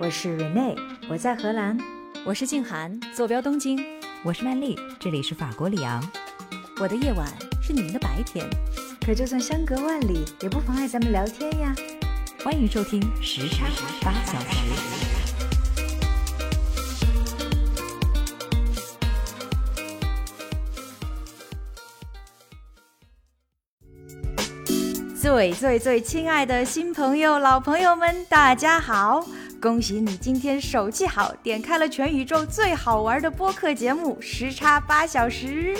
[0.00, 0.78] 我是 Rene，
[1.10, 1.76] 我在荷兰。
[2.24, 3.84] 我是静涵，坐标东京。
[4.22, 6.00] 我是曼丽，这里是法国里昂。
[6.80, 7.26] 我的夜晚
[7.60, 8.48] 是你们的白天，
[9.04, 11.74] 可就算相隔万里，也不妨碍咱们聊天呀。
[12.44, 13.66] 欢迎收听时差
[14.00, 14.68] 八小时。
[25.20, 29.26] 最最最亲爱的新朋友、老朋友们，大家好！
[29.60, 35.74] 恭喜你今天手气好，点开了全宇宙最好玩的播客节目《时差八小时》。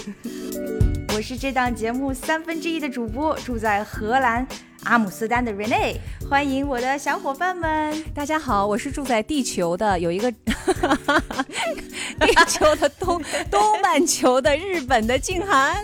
[1.14, 4.44] 我是这档节目三分之一的主播，住在荷兰
[4.82, 5.96] 阿姆斯特丹的 Rene。
[6.28, 8.04] 欢迎我的小伙伴们！
[8.12, 10.28] 大家好，我是住在地球的有一个
[12.18, 15.76] 地球的东 东半球的日本的静涵。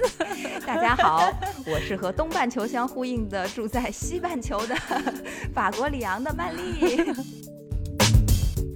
[0.67, 1.33] 大家好，
[1.65, 4.75] 我是和东半球相呼应的住在西半球的
[5.55, 7.15] 法国里昂的曼丽。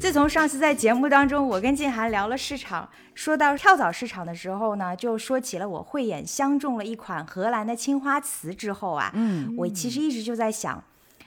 [0.01, 10.85] 自从上次在节目当中，我跟静涵聊了市场，说到跳蚤市场的时候呢，就说起了我慧眼相中了一款荷兰的青花瓷之后啊，嗯，我其实一直就在想，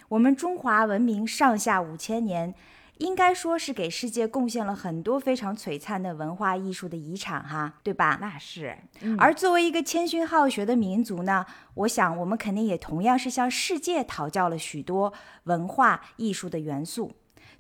[0.08, 2.56] 我们中华文明上下五千年，
[3.00, 8.18] 应该说是给世界贡献了很多非常璀璨的文化艺术的遗产哈，对吧？
[8.22, 8.78] 那是。
[9.18, 15.12] 而作为一个谦逊好学的民族呢，我想我们肯定也同样是向世界讨教了许多
[15.44, 17.12] 文化艺术的元素。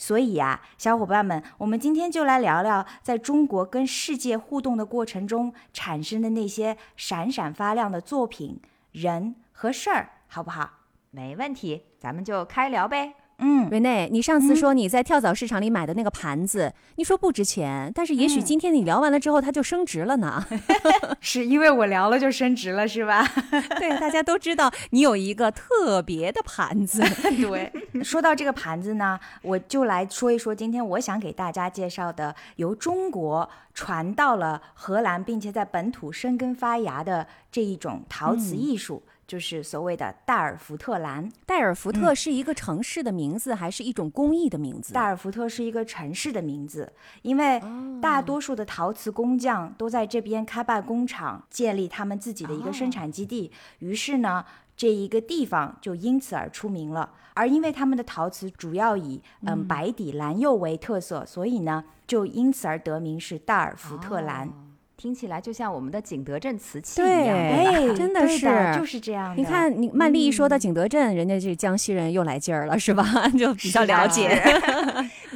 [0.02, 8.60] 所以呀，小伙伴们，我们今天就来聊聊在中国跟世界互动的过程中产生的那些闪闪发亮的作品、
[8.94, 10.72] 人和事儿，好不好？
[11.12, 13.14] 没问题，咱们就开聊呗。
[13.44, 20.46] 嗯，瑞内，你上次说你在跳蚤市场里买的那个盘子，你说不值钱，但是也许今天你聊完了之后，它就升值了呢。
[21.20, 23.28] 是因为我聊了就升值了，是吧？
[23.80, 27.02] 对，大家都知道你有一个特别的盘子。
[27.42, 27.72] 对，
[28.04, 39.02] 说到这个盘子呢，我就来说一说今天我想给大家介绍的由中国传到了荷兰，并且在本土生根发芽的这一种陶瓷艺术。
[39.32, 41.32] 就是所谓的戴尔福特蓝。
[41.46, 44.94] 戴尔福特是一个城市的名字，还是一种工艺的名字？
[44.94, 47.62] 戴尔福特是一个城市的名字，因为
[48.02, 53.50] 大多数的陶瓷工匠都在这边开办工厂，建立他们自己的一个生产基地。
[53.80, 54.44] 于是呢，
[54.76, 57.10] 这一个地方就因此而出名了。
[57.34, 64.52] 而因为他们的陶瓷主要以嗯白底蓝釉为特色，所以呢，就因此而得名是戴尔福特蓝。
[65.02, 68.46] 听起来就像我们的景德镇瓷器一样，哎， 真的是
[68.78, 69.36] 就是这样。
[69.36, 73.04] 你看，你曼丽一说到景德镇，人家这江西人又来劲儿了，是吧？
[73.36, 74.40] 就比较了解。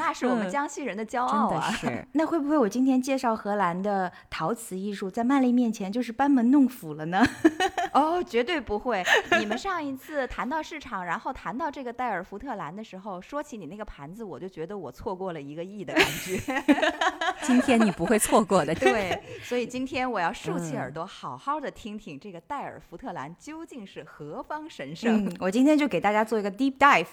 [0.06, 1.72] 那是我们江西人的骄傲啊！
[1.72, 2.06] 是。
[2.14, 7.26] 那会不会我今天介绍荷兰的陶瓷艺术，在曼丽面前就是班门弄斧了呢？
[7.92, 9.04] 哦，绝对不会。
[9.40, 16.40] 你们上一次谈到市场，然后谈到这个戴尔福特兰的时候，说起你那个盘子，我就觉得我错过了一个亿的感觉。
[17.42, 18.76] 今天你不会错过的。
[18.76, 19.20] 对。
[19.42, 25.36] 所以今天我要竖起耳朵，好好的听听这个戴尔福特兰究竟是何方神圣。
[25.40, 27.08] 我今天就给大家做一个 deep dive。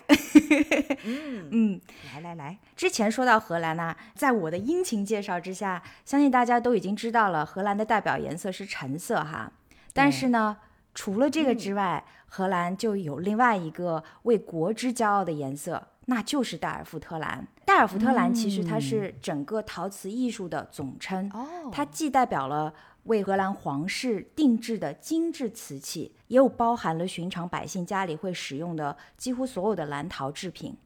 [1.04, 1.81] 嗯嗯，
[2.14, 9.53] 来来来，之前说到荷兰呢，在我的殷勤介绍之下，相信大家都已经知道了，荷兰的代表颜色是橙色哈。
[9.93, 10.56] 但是呢，
[10.93, 15.91] 除了这个之外，荷兰就有另外一个为国之骄傲的颜色。
[16.06, 17.47] 那就是代尔夫特蓝。
[17.65, 21.31] 代尔夫特蓝其实它是整个陶瓷艺术的总称，
[21.70, 30.76] 它既代表了为荷兰皇室定制的精致瓷器，也有包含了寻常百姓家里会使用的几乎所有的蓝陶制品，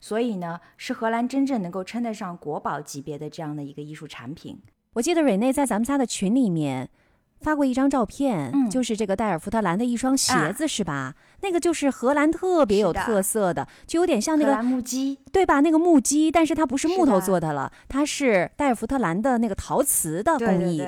[0.00, 4.58] 所以呢，是荷兰真正能够称得上国宝级别的这样的一个艺术产品。
[4.94, 6.88] 我记得瑞内在咱们仨的群里面。
[7.42, 11.14] 发过一张照片，就是这个戴尔福特蓝的一双鞋子，是吧？
[11.40, 15.60] 那个就是荷兰特别有特色的，就有点像那个木屐，对吧？
[15.60, 20.86] 那个木屐，但是它不是木头做的了，它是戴尔福特蓝的那个陶瓷的工艺。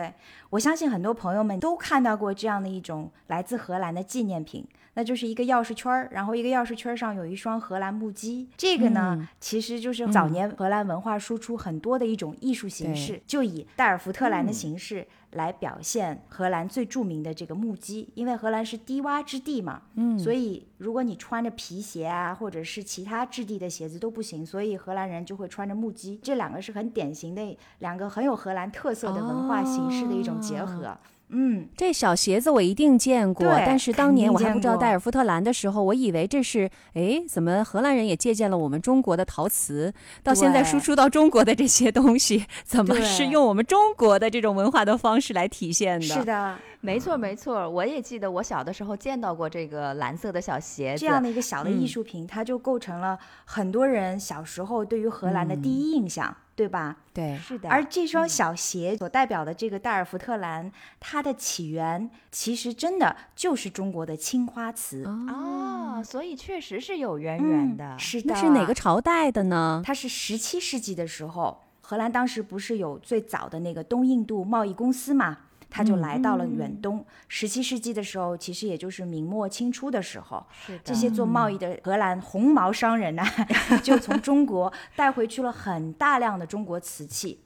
[0.51, 4.69] 我相信很多朋友们都看到过这样的一种来自荷兰的纪念品。
[4.95, 8.47] 那就是一个钥匙圈儿，然后一个钥匙圈上有一双荷兰木屐。
[8.57, 18.07] 这个呢，其实就是早年荷兰文化输出很多的一种艺术形式，就以戴尔福特兰的形式来表现荷兰最著名的这个木屐。
[18.15, 26.21] 因为荷兰是低洼之地嘛，嗯，所以如果你穿着皮鞋啊，或者是其他质地的鞋子都不行，所以荷兰人就会穿着木屐。
[26.23, 30.99] 这两个是很典型的两个很有荷兰特色的文化形式的一种结合。
[31.35, 39.93] 嗯，这小鞋子我一定见过，但是当年我还不知道戴尔夫特蓝的时候，我以为这是哎，怎么荷兰人也借鉴了我们中国的陶瓷？
[40.23, 46.07] 到现在输出到中国的这些东西，怎么是用我们中国的这种文化的方式来体现的？
[46.07, 46.57] 是的。
[46.85, 56.37] 没错没错，我也记得我小的时候见到过这个蓝色的小鞋子，这样的一个小的艺术品，它就构成了很多人小时候对于荷兰的第一印象。
[56.55, 56.97] 对吧？
[57.15, 57.69] 对，是的。
[57.69, 60.71] 而这双小鞋所代表的这个戴尔福特蓝，
[61.01, 67.99] 它的起源其实真的就是中国的青花瓷哦，所以确实是有渊源的。
[67.99, 69.83] 是的，那是哪个朝代的呢？
[69.85, 75.39] 它是十七世纪的时候，荷兰当时不是有最早的那个东印度贸易公司嘛？
[75.73, 77.05] 他就来到了远东。
[77.29, 80.47] 十七世纪的时候，其实也就是明末清初的时候，
[80.85, 83.25] 这些做贸易的荷兰红毛商人呢，
[83.83, 87.41] 就从中国 带回去了很大量的中国瓷器。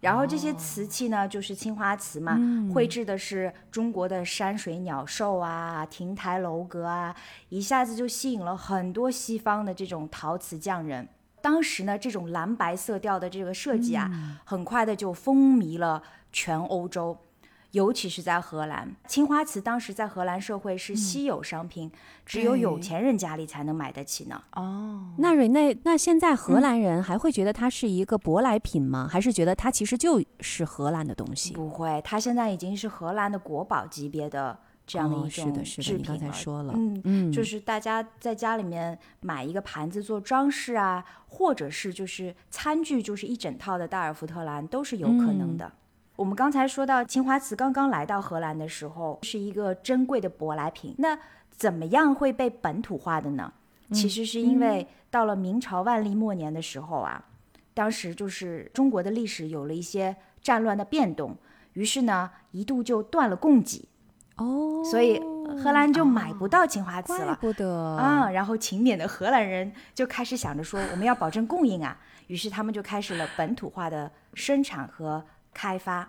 [0.00, 2.36] 然后这些瓷器呢，就是青花瓷嘛，
[2.74, 7.14] 绘制的是中国的山水鸟兽啊、亭台楼阁啊，
[7.50, 11.08] 一下子就吸引了很多西方的这种陶瓷匠人。
[11.40, 14.10] 当时呢，这种蓝白色调的这个设计啊，
[14.44, 16.02] 很快的就风靡了
[16.32, 17.16] 全欧洲。
[17.72, 21.90] 尤其是在荷兰，青花瓷当时在荷兰社会是稀有商品，
[22.24, 24.42] 只有有钱人家里才能买得起呢。
[24.52, 29.08] 哦，那瑞内，那现在荷兰人还会觉得它是一个舶来品吗？
[29.10, 31.54] 还是觉得它其实就是荷兰的东西？
[31.54, 36.30] 不会，它现在已经是荷兰的国宝级别的这样的一种制品了。
[36.30, 45.72] 说了，嗯嗯，就是大家在家里面买一个盘子做装饰啊，或者是就是餐具，就是一整套的戴尔福特蓝都是有可能的。
[46.16, 50.94] 我们刚才说到青花瓷刚刚来到荷兰的时候，是一个珍贵的舶来品。
[50.98, 51.18] 那
[51.50, 53.52] 怎么样会被本土化的呢？
[53.92, 57.24] 其实是因为到了明朝万历末年的时候啊，
[57.72, 61.36] 当时就是中国的历史有了一些战乱的变动，
[61.72, 63.88] 于是呢一度就断了供给。
[64.36, 65.18] 哦，所以
[65.62, 67.36] 荷兰就买不到青花瓷了。
[67.40, 68.30] 不得啊！
[68.30, 75.24] 然后勤勉的荷兰人就开始想着说，我们要保证供应啊，于是他们就开始了本土化的生产和。
[75.54, 76.08] 开发，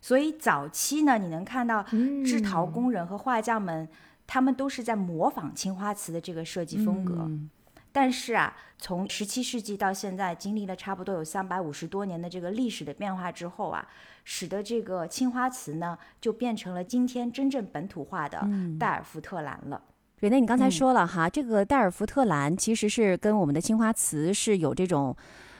[0.00, 1.82] 所以早期呢，你能看到
[2.24, 3.88] 制陶工人和画匠们，
[4.26, 7.30] 他们都是在模仿青花瓷的这个设计风格。
[7.90, 13.88] 但是啊，从十七世纪到现在，经历了差不多有三百五十多年的这个历史的变化之后啊，
[14.24, 18.46] 使得这个青花瓷呢，就变成了今天真正本土化的
[18.78, 19.82] 戴尔福特蓝了。
[20.20, 25.16] 瑞内，你刚才说了哈，这个戴尔福特蓝其实是跟我们的青花瓷是有这种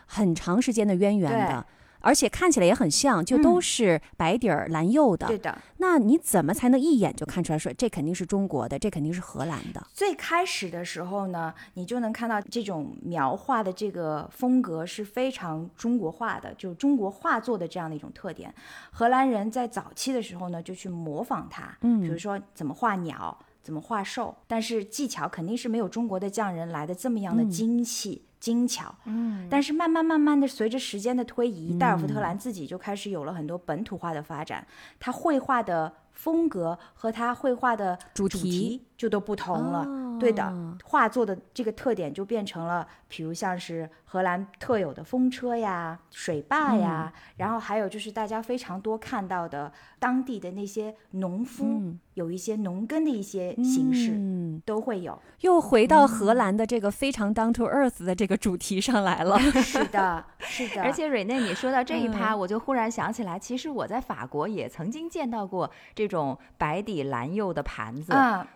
[0.06, 1.66] 很长时间的渊源的。
[2.00, 5.26] 而且看起来也很像，就都是白底儿蓝釉的。
[5.26, 5.56] 对的。
[5.78, 9.86] 那你怎么才能一眼就看出来说这肯定是中国的，这肯定是荷兰的？
[9.92, 18.52] 最开始的时候呢，你就能看到这种描画的这个风格是非常中国化的，就中国画作的这样的一种特点。
[18.90, 23.36] 荷兰人在早期的时候呢，就去模仿它，嗯，比如说怎么画鸟，
[23.68, 28.22] 怎么画兽，但是技巧肯定是没有中国的匠人来的这么样的精细。
[28.40, 34.66] 精巧，嗯，但是慢慢慢慢的，随着时间的推移，戴尔福特兰自己就开始有了很多本土化的发展，
[34.98, 40.52] 他绘画的风格和他绘画的主题就都不同了，对的，
[40.84, 51.94] 画作的这个特点就变成了，比如像是荷兰特有的风车呀、水坝呀，然后还有就是大家非常多看到的当地的那些农夫。
[52.14, 59.38] 有一些农耕的一些形式都会有，又回到荷兰的这个非常 down to earth 的这个主题上来了。
[59.62, 60.82] 是的， 是的。
[60.82, 68.12] 而且瑞内，你说到这一趴，我就忽然想起来，其实我在法国也曾经见到过这种白底蓝釉的盘子，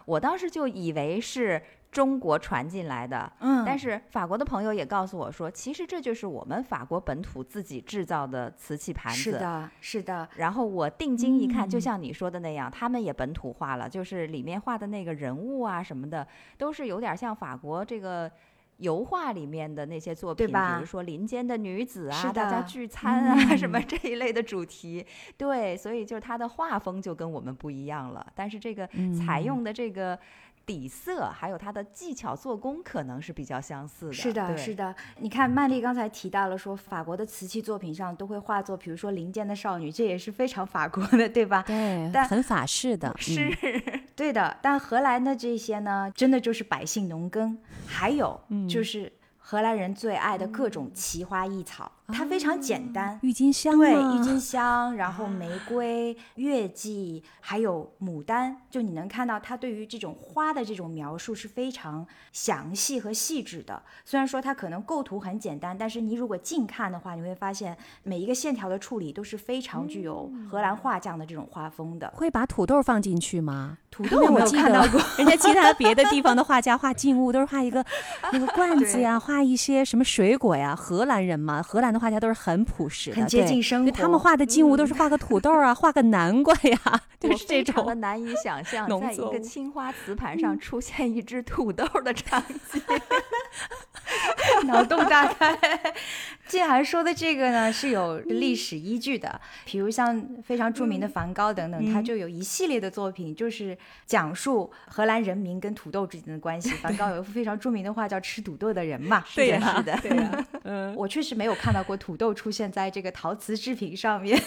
[0.07, 1.63] 我当时就以为是。
[1.93, 9.21] 中国传进来的，嗯，但是法国的朋友也告诉我说，其实这就是我们法国本土自己制造的瓷器盘子。
[9.21, 10.27] 是的，是的。
[10.37, 16.27] 然后我定睛一看，就像你说的那样，他们也本土化了，就是里面画的那个人物啊什么的，
[16.57, 18.33] 都是有点像法国这个
[18.83, 25.05] 油画里面的那些作品，比如说林间的女子啊，大家聚餐啊 什么这一类的主题。
[25.37, 28.89] 对，所以就是它的画风就跟我们不一样了，但是这个
[29.27, 30.19] 采用的这个。
[30.65, 34.13] 底色还有它的技巧做工可能是比较相似的。
[34.13, 34.95] 是的，是的。
[35.19, 41.63] 你看曼丽刚才提到了说，法国的瓷器作品上都会画作，比如说林间的少女，这也是非常法国的，对吧？
[41.67, 43.15] 对，但很法式的。
[43.19, 43.51] 是，
[44.15, 44.57] 对的。
[44.63, 51.91] 但荷兰的这些呢，真的就是百姓农耕，还有就是荷兰人最爱的各种奇花异草。
[52.09, 63.83] 它非常简单，郁金香对，郁金香，然后玫瑰、月季，还有牡丹，就你能看到它对于这种花的这种描述是非常详细和细致的。
[64.05, 72.09] 虽然说它可能构图很简单，但是你如果近看的话，你会发现每一个线条的处理都是非常具有荷兰画匠的这种画风的。
[72.15, 73.79] 会把土豆放进去吗？
[73.91, 77.85] 土豆我看到过， 人家其他别的地方的画家画静物都是画一个
[78.33, 79.33] 那个罐子呀， 画。
[79.33, 80.77] 画一些什么水果呀？
[80.77, 83.91] 荷兰人嘛，荷兰的画家都是很朴实的，很接近生活。
[83.91, 86.79] 他们画的静物都是画个土豆啊，画个南瓜呀，
[87.21, 87.85] 就是这种。
[87.87, 92.83] 的难以想 象，在一个青花瓷盘上出现一只土豆的场景，
[94.67, 95.59] 脑洞大开。
[96.53, 106.69] 季涵说的这个呢是有历史依据的， 比如像非常著名的梵高等等，他就有一系列的作品，就是讲述荷兰人民跟土豆之间的关系。
[106.85, 110.47] 梵高有一幅非常著名的画叫《吃土豆的人》嘛，是的，是的，对呀。
[110.65, 114.39] 嗯，我确实没有看到过土豆出现在这个陶瓷制品上面，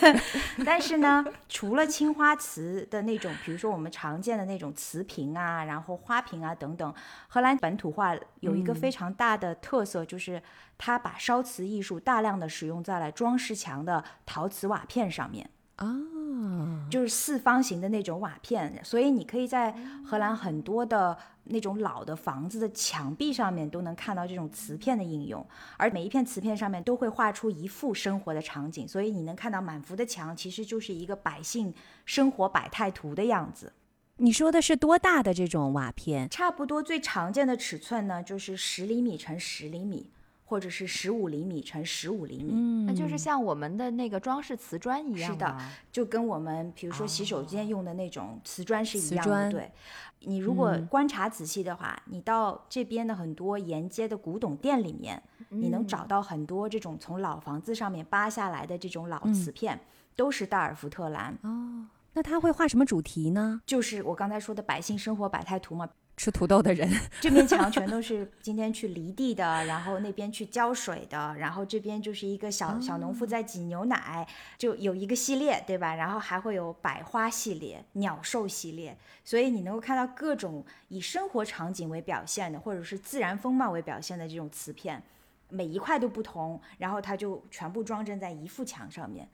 [0.63, 6.93] 但是呢，除了青花瓷的那种，比如说我们常见的那种瓷瓶啊，然后花瓶啊等等，
[7.27, 10.39] 荷兰本土画有一个非常大的特色，就是
[10.77, 21.17] 它把烧瓷艺术大量的使用在了装饰墙的陶瓷瓦片上面啊，就是四方形的那种瓦片，所以你可以在荷兰很多的。
[21.47, 31.71] 那种老的房子的墙壁上面都能看到这种瓷片的应用，而每一片瓷片上面都会画出一幅生活的场景，所以你能看到满幅的墙其实就是一个百姓
[32.03, 33.71] 生活百态图的样子。
[34.17, 36.27] 你说的是多大的这种瓦片？
[36.31, 40.09] 差不多最常见的尺寸呢，就是十厘米乘十厘米。
[40.47, 42.53] 或者是十五厘米乘十五厘米，
[42.85, 45.57] 那就是像我们的那个装饰瓷砖一样是的，
[45.91, 49.49] 就跟我们比如说洗手间用的那种瓷砖是一样的。
[49.49, 49.71] 对，
[50.19, 59.79] 你如果观察仔细的话，你到这边的很多沿街的古董店里面，你能找到很多这种从老房子上面扒下来的这种老瓷片，
[60.15, 61.35] 都是戴尔福特蓝。
[61.41, 63.61] 哦，那他会画什么主题呢？
[63.65, 65.89] 就是我刚才说的百姓生活百态图嘛。
[66.17, 74.25] 吃土豆的人， 这面墙全都是今天去犁地的，然后那边去浇水的，然后这边就是一个小小农妇在挤牛奶，
[74.57, 75.95] 就有一个系列，对吧？
[75.95, 85.03] 然后还会有百花系列、鸟兽系列，所以你能够看到各种以生活场景为表现的，或者是自然风貌为表现的这种瓷片，
[85.49, 89.27] 每一块都不同，然后它就全部装帧在一幅墙上面。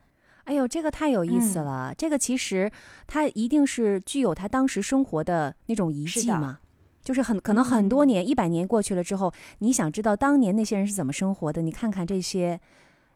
[0.46, 1.94] 哎呦，这个太有意思了！
[1.96, 2.72] 这个其实
[3.06, 6.58] 它一定是具有它当时生活的那种遗迹吗？
[7.04, 11.62] 就是很可能很多年，一百年过去了之后，你想知道当年那些人是怎么生活的？
[11.62, 12.60] 你看看这些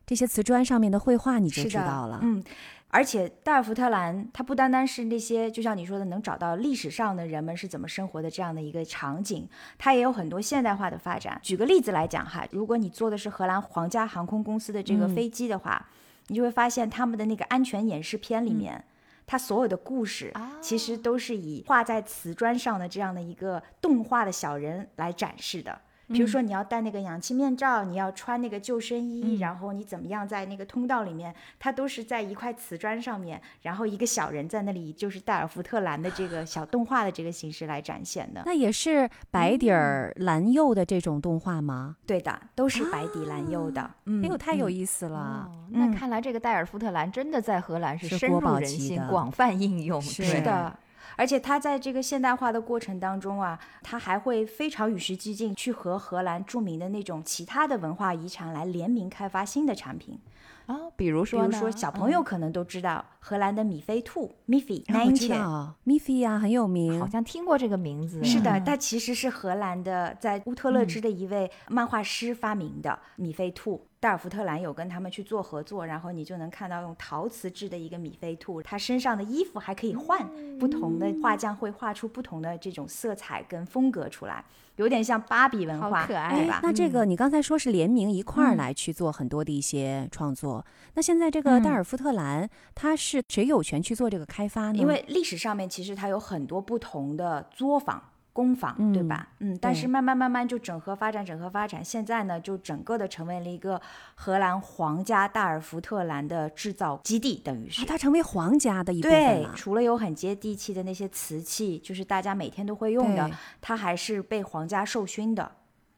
[0.06, 2.20] 这些瓷砖上面的绘画，你就知道了。
[2.22, 2.44] 嗯，
[2.89, 11.39] 而且戴尔福特兰它不单单是那些，就像你说的，能找到历史上的人们是怎么生活的这样的一个场景，它也有很多现代化的发展。
[11.44, 15.88] 举个例子来讲哈，如果你坐的是荷兰皇家航空公司的这个飞机的话，
[16.27, 18.84] 你就会发现他们的那个安全演示片里面。
[19.27, 25.82] 它所有的故事，其实都是以画在瓷砖上的这样的一个动画的小人来展示的。
[26.07, 38.43] 比如说，你要戴那个氧气面罩，你要穿那个救生衣，然后你怎么样在那个通道里面，它都是在一块瓷砖上面，然后一个小人在那里，就是戴尔福特兰的这个小动画的这个形式来展现的。
[38.45, 41.95] 那也是白底儿蓝釉的这种动画吗？
[42.05, 43.89] 对的，都是白底蓝釉的。
[44.05, 45.50] 嗯，哎呦，太有意思了。
[45.69, 50.01] 那看来这个戴尔福特兰真的在荷兰是深入人心、广泛应用。
[50.01, 50.77] 是的。
[51.15, 60.19] 而且它在这个现代化的过程当中啊，它还会非常与时俱进，去和荷兰著名的那种其他的文化遗产来联名开发新的产品。
[60.65, 68.24] 啊，比如说，比如说小朋友可能都知道荷兰的米菲兔 （Miffy），我知道 Miffy 呀，很有名，好像听过这个名字。
[68.24, 73.86] 是的，它其实是荷兰的，在乌特勒支的一位漫画师发明的米菲兔。
[74.05, 80.24] 戴尔福特兰有跟他们去做合作，然后你就能看到用陶瓷制的一个米菲兔，它身上的衣服还可以换，
[80.59, 84.45] 不同的画匠会画出不同的这种色彩跟风格出来，
[84.75, 86.59] 有点像芭比文化，可爱吧？
[86.62, 94.77] 那这个你刚才说是联名一块儿来去做很多的一些创作，那现在这个戴尔福特兰它是谁有权去做这个开发呢？
[94.77, 98.00] 因为历史上面其实它有很多不同的作坊。
[98.36, 99.30] 工坊对吧？
[99.39, 103.82] 嗯，但是慢慢慢慢就整合发展，整合发展，现在呢就整个的成为了一个
[104.13, 109.54] 荷兰皇家大尔福特兰的制造基地，等于是它成为皇家的一部分了。
[109.56, 115.50] 除了有很接地气的那些瓷器，就是大家每天都会用的，它还是被皇家授勋的，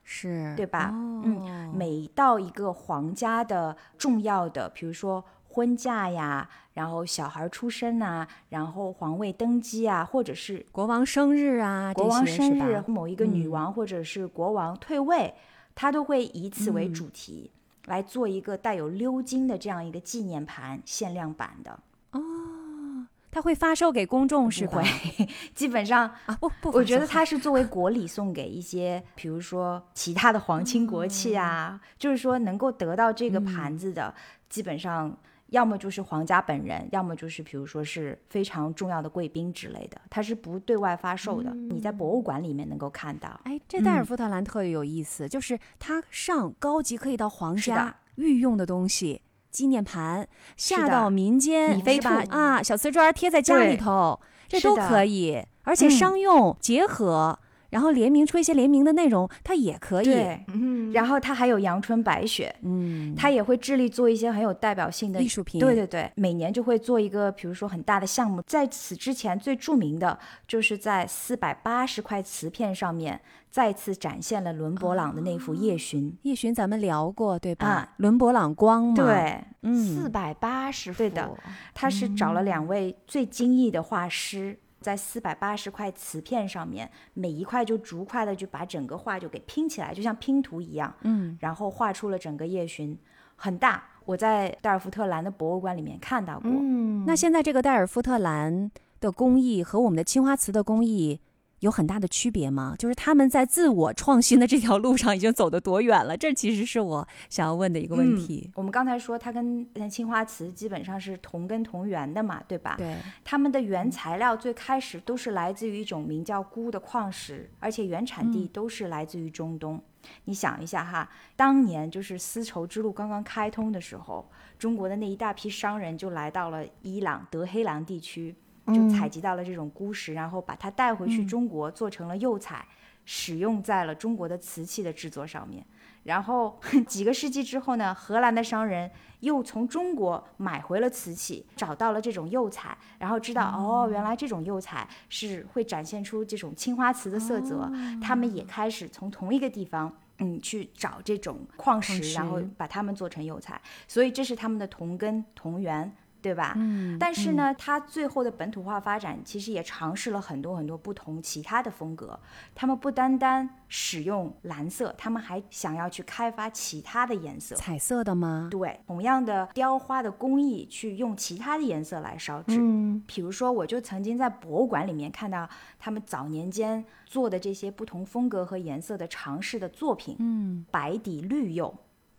[0.04, 0.92] 是对吧？
[0.94, 5.26] 嗯，每到一个皇家的重要的，比如说。
[5.50, 15.34] 婚嫁呀，然后小孩出生啊，然后皇位登基啊，或者是国王生日啊，国王生日，某一个女王或者是国王退位，
[15.74, 17.50] 他都会以此为主题
[17.88, 21.80] 来做一个带有鎏金的这样一个纪念盘，限量版的。
[22.12, 24.84] 哦，他会发售给公众是会，
[25.56, 34.14] 基本上啊不不，我觉得他是作为国礼送给一些，比如说其他的皇亲国戚啊，就是说能够得到这个盘子的，
[34.48, 35.18] 基本上。
[35.50, 43.40] 要么就是皇家本人，要么就是比如说是非常重要的贵宾之类的，它是不对外发售的，你在博物馆里面能够看到。
[43.44, 57.40] 哎，这戴尔夫特兰特别有意思，就是它上高级可以到皇家御用的东西，纪念盘，下到民间，米菲兔啊，小瓷砖贴在家里头，这都可以，而且商用结合。
[57.70, 60.06] 然后联名出一些联名的内容，它也可以。
[60.06, 60.46] 对，
[60.94, 65.60] 然后它还有阳春白雪，嗯，它也会致力做一些很有代表性的艺术品。
[65.60, 68.42] 对对对，每年就会做一个，比如说很大的项目。
[68.48, 73.20] 在此之前，最著名的就是在四百八十块瓷片上面
[73.50, 76.12] 再次展现了伦勃朗的那幅《夜巡》。
[76.24, 77.94] 夜巡咱们聊过，对吧？
[77.98, 78.96] 伦勃朗光嘛。
[78.96, 81.00] 对，嗯，四百八十幅。
[81.00, 81.30] 对的，
[81.74, 84.58] 他是找了两位最精益的画师。
[84.80, 90.94] 在四百八十块瓷片上面，每一块就逐块的就把整个画就给拼起来，就像拼图一样。
[91.02, 92.98] 嗯，然后画出了整个夜巡，
[93.36, 93.84] 很大。
[94.06, 96.50] 我在戴尔夫特兰的博物馆里面看到过。
[96.50, 101.20] 嗯，那现在这个戴尔夫特兰的工艺和我们的青花瓷的工艺。
[101.60, 102.76] 有很大的区别吗？
[102.78, 106.16] 就是他们在自我创新的这条路上已经走得多远了？
[106.16, 108.52] 这其实是我想要问的一个问题。
[108.56, 112.76] 我们刚才说它跟青花瓷基本上是同根同源的嘛，对吧？
[112.78, 112.96] 对。
[113.24, 119.82] 它们的原材料最开始都是来自于一种名叫钴的矿石，而且原产地都是来自于中东。
[120.26, 128.36] 你想一下哈，当年就是丝绸之路刚刚开通的时候，中国的那一大批商人就来到了伊朗德黑兰地区。
[128.68, 132.66] 就采集到了这种钴石，然后把它带回去中国，做成了釉彩，
[133.06, 135.66] 使用在了中国的瓷器的制作上面。
[136.04, 136.58] 然后
[136.88, 147.70] 几个世纪之后呢，荷兰的商人又从中国买回了瓷器，找到了这种釉彩，然后知道哦，原来这种釉彩是会展现出这种青花瓷的色泽。
[148.02, 153.62] 他们也开始从同一个地方，嗯，去找这种矿石，然后把它们做成釉彩。
[153.86, 155.94] 所以这是他们的同根同源。
[156.28, 156.52] 对吧？
[156.58, 162.20] 嗯，但是呢，它最后的本土化发展其实也尝试了很多很多不同其他的风格。
[162.54, 168.50] 他们不单单使用蓝色，他们还想要去开发其他的颜色，彩色的吗？
[168.52, 172.58] 对，同样的雕花的工艺去用其他的颜色来烧制。
[172.60, 175.48] 嗯，比如说，我就曾经在博物馆里面看到
[175.80, 180.18] 他们早年间做的这些不同风格和颜色的尝试的作品。
[180.20, 181.74] 嗯，白底绿釉，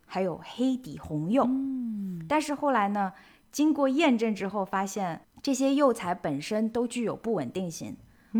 [0.06, 1.44] 还有黑底红釉。
[1.44, 3.12] 嗯，但是后来呢？
[3.50, 7.96] 经过验证之后，发现这些釉彩本身都具有不稳定性，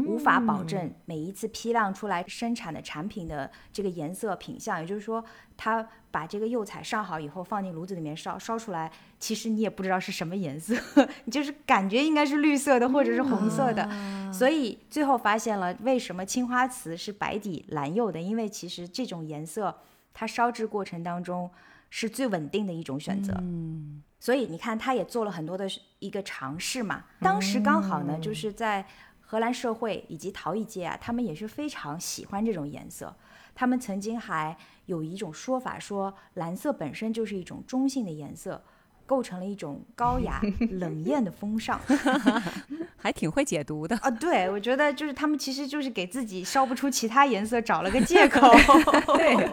[0.07, 4.81] 无法保证每一次批量出来生产的产品的这个颜色品相。
[4.81, 5.25] 也就是说，
[5.57, 10.75] 它把这个釉彩上好以后，放进炉子里面烧，烧出来，其实你也不知道是什么颜色，
[11.25, 13.89] 你 就是感觉应该是绿色的或者是红色的。
[14.33, 19.75] 所以最后发现了为什么青花瓷是白底蓝釉的，因为其实这种颜色
[20.13, 21.51] 它烧制过程当中
[21.91, 23.35] 是最稳定的一种选择。
[23.41, 24.03] 嗯。
[24.21, 25.67] 所以你看，他也做了很多的
[26.01, 27.05] 一个尝试嘛。
[27.21, 28.85] 当时刚好呢，就是在
[29.21, 33.15] 荷兰社会以及陶艺界啊，他们也是非常喜欢这种颜色。
[33.55, 38.63] 他们曾经还有一种说法，说蓝色本身就是一种中性的颜色，
[39.09, 40.39] 构成了一种高雅
[40.79, 41.81] 冷艳的风尚，
[42.99, 44.11] 还挺会解读的啊。
[44.11, 48.53] 对，我觉得就是他们其实就是给自己烧不出其他颜色找了个借口。
[49.17, 49.49] 对。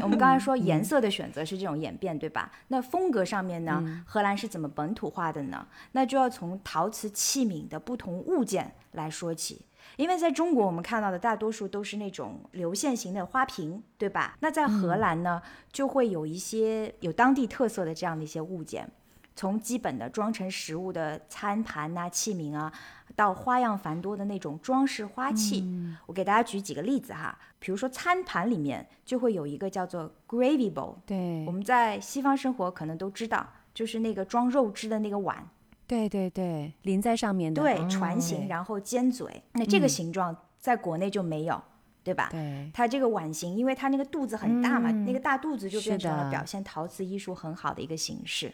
[0.00, 2.50] 我们刚才说颜色的选择是这种演变，对吧？
[2.68, 5.66] 那风格上面呢，荷兰是怎么本土化的呢？
[5.92, 9.62] 那就要从陶瓷器皿的不同物件来说起。
[9.98, 14.36] 因为在中国，我们看到的大多数都是那种流线型的花瓶，对吧？
[14.40, 18.88] 那在荷兰呢，就会有一些有当地特色的这样的一些物件，
[19.34, 22.72] 从基本的装成食物的餐盘呐、器皿啊。
[23.16, 25.66] 到花样繁多的那种装饰花器，
[26.06, 27.36] 我给大家举几个例子哈。
[27.58, 35.44] 比如说餐盘里面就会有一个叫做 gravy bowl，对，我们在西方生活可能都知道，就是那个装肉汁的那个碗，
[35.88, 39.42] 对对对，淋在上面的，对，船形，然后尖嘴。
[39.52, 41.60] 那这个形状在国内就没有，
[42.04, 42.28] 对吧？
[42.30, 48.52] 对，它这个碗形，因为它那个肚子很大嘛，那个大肚子就变成了表现陶瓷艺术很好的一个形式。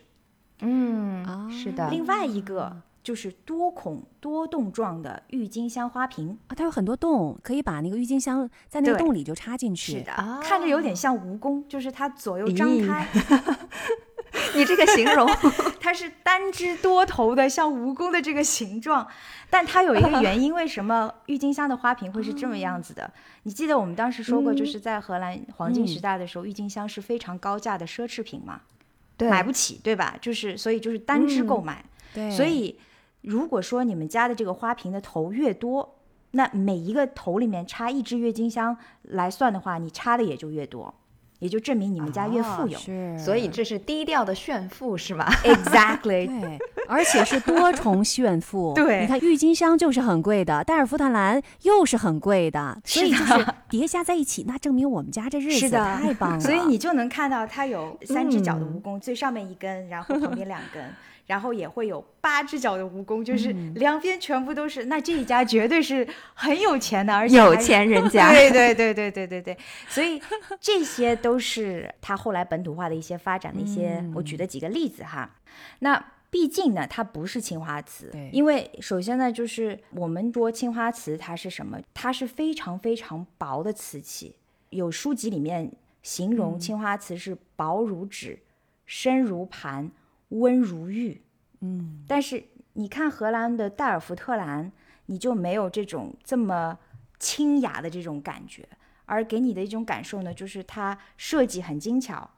[0.61, 1.91] 嗯，是的。
[1.91, 2.81] 另外一个。
[3.05, 9.99] 就是多孔多洞状的郁金香花瓶啊，它有很多洞，可以把那个郁金香在那个洞里就插进去。
[9.99, 13.07] 是的，看着有点像蜈蚣，就是它左右张开。
[14.55, 15.29] 你这个形容，
[15.81, 19.07] 它是单只多头的，像蜈蚣的这个形状。
[19.49, 23.11] 但它有一个原因，为什么郁金香的花瓶会是这么样子的？
[23.45, 28.61] 你记得我们当时说过，就是在荷兰黄金时代的时候，郁金香是非常高价的奢侈品嘛，
[29.21, 30.17] 买不起，对吧？
[30.21, 32.79] 就是所以就是单只购买，对，所以。
[33.27, 35.97] 如果说你们家的这个花瓶的头越多，
[36.33, 40.95] 那每一个头里面插一支郁金香来算的话，你插的也就越多。
[41.45, 42.79] 也就证明你们家越富有。
[42.79, 48.73] 是，所以这是低调的炫富是吧？Exactly， 对，而且是多重炫富。
[48.73, 56.41] 对你看郁金香就是很贵的，戴尔福特兰又是很贵的，所以就是叠加在一起，那证明我们家这日子是的太棒了。
[56.41, 60.83] 所以你就能看到它有三只脚的嗯蜈蚣，最上面一根，然后旁边两根。
[61.27, 64.85] 然后也会有八只脚的蜈蚣，就是两边全部都是。
[64.87, 68.31] 那这一家绝对是很有钱的，而且有钱人 家。
[68.31, 69.59] 对对对对对对对，
[69.89, 70.21] 所以
[70.61, 75.31] 这些都是他后来本土化的一些发展的一些，我举的几个例子哈。
[75.81, 81.79] 那毕竟呢，它不是青花瓷对，因为首先呢，就是我们说青花瓷它是什么？
[81.95, 84.35] 它是非常非常薄的瓷器，
[84.71, 85.71] 有书籍里面
[86.03, 88.41] 形容青花瓷是薄如纸、
[88.85, 89.89] 深如盘、
[90.35, 91.21] 温如玉。
[91.61, 92.45] 嗯，但是
[92.75, 94.71] 你看荷兰的代尔福特兰，
[95.07, 96.79] 你就没有这种这么
[97.19, 98.69] 清雅的这种感觉，
[99.07, 102.29] 而给你的一种感受呢，就是它设计很精巧，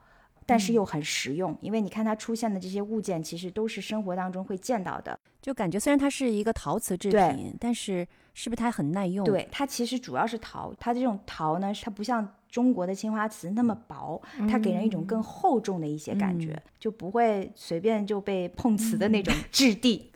[0.45, 1.57] 但是又很实用。
[1.61, 5.19] 因为你看它出现的这些物件，其实都是生活当中会见到的。
[5.41, 20.11] 就感觉虽然它是一个陶瓷制品，但是是不是它很耐用？，对，它其实主要是陶，它的这种陶呢，它不像中国的青花瓷那么薄，它给人一种更厚重的一些感觉，就不会随便就被碰瓷的那种 质地。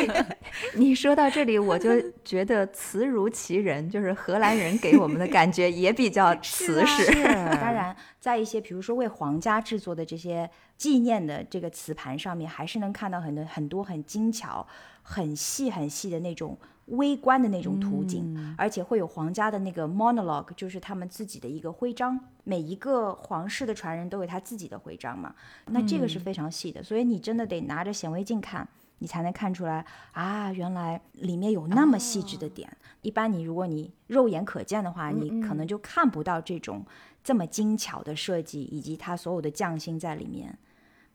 [0.76, 1.90] 你说到这里，我就
[2.24, 7.12] 觉得瓷如其人，就是荷兰人给我们的感觉也比较 瓷实。
[7.60, 14.66] 当然，在一些比如说为皇家制作的这些纪念的这个瓷盘上面，还是能看到很多很多很精巧、
[15.02, 16.56] 很细很细的那种
[16.92, 22.18] 微观的那种图景，而且会有皇家的那个 monologue，就是他们自己的一个徽章。
[22.44, 25.34] 每一个皇室的传人都有他自己的徽章嘛，
[25.66, 28.66] 那这个是非常细的，所以你真的得拿着显微镜看。
[28.98, 32.72] 你才能看出来啊，原来里面有那么细致的点。
[33.00, 36.86] 一般你如果你肉眼可见的话，你可能就看不到这种
[37.24, 40.56] 这么精巧的设计，以及它所有的匠心在里面。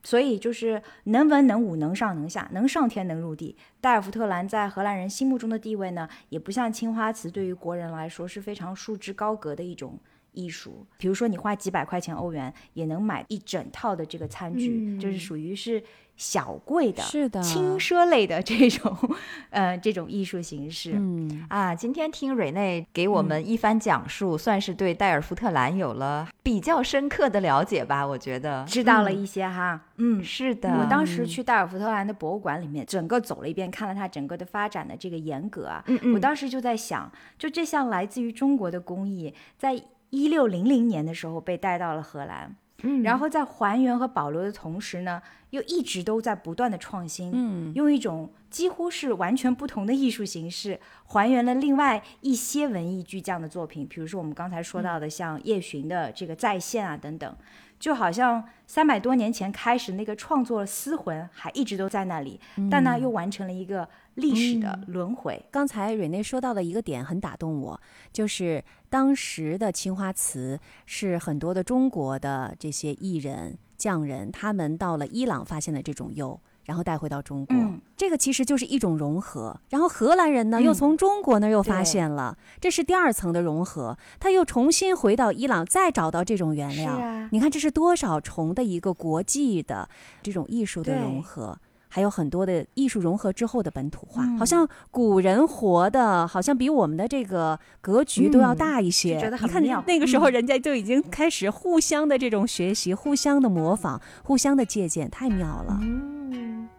[0.04, 3.56] 所以就是能文能武，能上能下，能上天能入地。
[3.82, 10.00] 戴尔福特兰在荷兰人心目中的地位呢，也不像青花瓷对于国人来说是非常束之高阁的一种
[10.32, 10.86] 艺术。
[10.98, 15.84] 比如说你花几百块钱欧元也能买一整套的这个餐具，就是属于是
[16.18, 17.42] 小贵的、是的。
[17.42, 18.98] 轻奢类的这种
[19.52, 20.94] 呃这种艺术形式。
[20.96, 28.06] 嗯，啊，今天听瑞内给我们一番讲述，算是对戴尔福特兰有了比较深刻的了解吧？
[28.06, 28.66] 我觉得。
[28.66, 30.70] 知道了一些哈，嗯，是的。
[30.80, 36.14] 我当时去戴尔福特兰的博物馆里面，整个走了一遍，看了它整个的发展的这个严格啊，嗯嗯。
[36.16, 43.04] 我当时就在想，就这项来自于中国的工艺，在一六零零年的时候被带到了荷兰，嗯。
[43.04, 57.36] 然后在还原和保留的同时呢，又一直都在不断的创新，嗯，用一种几乎是完全不同的艺术形式，还原了另外一些文艺巨匠的作品，比如说我们刚才说到的像叶巡的这个再现啊等等，
[57.80, 63.88] 就好像三百多年前开始那个创作思魂还一直都在那里，但呢又完成了一个
[64.18, 65.44] 历史的轮回。
[65.50, 67.80] 刚才蕊内说到的一个点很打动我，
[68.12, 76.40] 就是当时的青花瓷是很多的中国的这些艺人、匠人，他们到了伊朗发现了这种釉。
[76.68, 79.58] 然后带回到中国，嗯这个其实就是一种融合。
[79.70, 83.98] 然后荷兰人呢，嗯又从中国那儿又发现了，这是第二层的融合。
[84.20, 86.92] 他又重新回到伊朗，再找到这种原料。
[86.92, 89.88] 啊你看这是多少重的一个国际的
[90.22, 91.58] 这种艺术的融合。
[91.98, 99.16] 还有很多的艺术融合之后的本土化，嗯好像古人活的，好像比我们的这个格局都要大一些。
[99.16, 105.80] 就觉得很你看妙那个时候，嗯人家就已经开始互相的这种学习、互相的模仿、互相的借鉴，太妙了。
[105.82, 106.70] 嗯，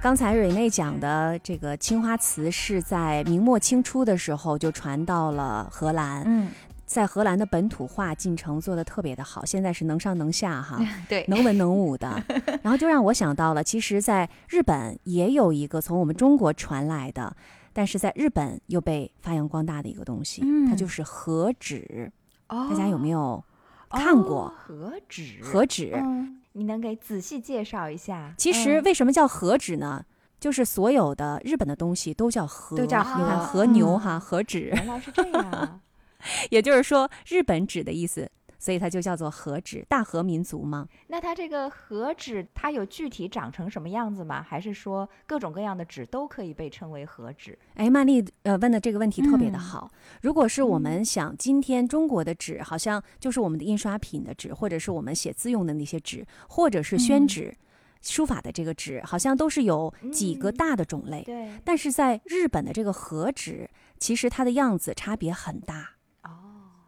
[0.00, 6.48] 刚才蕊内讲的这个青花瓷是在明末清初的时候就传到了荷兰，嗯，
[6.86, 10.78] 在荷兰的本土化进程做得特别的好，现在是能上能下哈。
[11.08, 12.22] 对，能文能武的，
[12.62, 17.36] 然后就让我想到了，其实，在日本也有一个从我们中国传来的，
[17.72, 22.10] 但是在日本又被发扬光大的一个东西，它嗯就是和纸。
[22.48, 23.44] 哦大家有没有
[23.90, 25.42] 看过哦和纸？
[25.42, 25.92] 和纸？
[25.94, 28.34] 嗯你能给仔细介绍一下？
[28.36, 30.04] 其实为什么叫和纸呢？
[30.40, 35.80] 就是所有的日本的东西都叫和，都叫你看和和牛嗯哈，和纸，原来是这样。
[36.50, 38.28] 也就是说日本纸的意思。
[38.58, 40.88] 所以它就叫做和纸，大和民族吗。
[41.06, 44.42] 那它这个和纸，它有具体长成什么样子吗？
[44.42, 47.58] 还是说各种各样的纸都可以被称为和纸？
[47.74, 49.90] 哎，曼丽呃问的这个问题特别的好。
[50.22, 57.54] 如果是我们想今天中国的纸，好像就是我们的印刷品的纸，或者是我们写字用的那些纸，或者是宣纸、
[58.02, 61.22] 书法的这个纸，好像都是有几个大的种类。
[61.22, 65.90] 对，但是在日本的这个和纸，其实它的样子差别很大
[66.22, 66.30] 哦。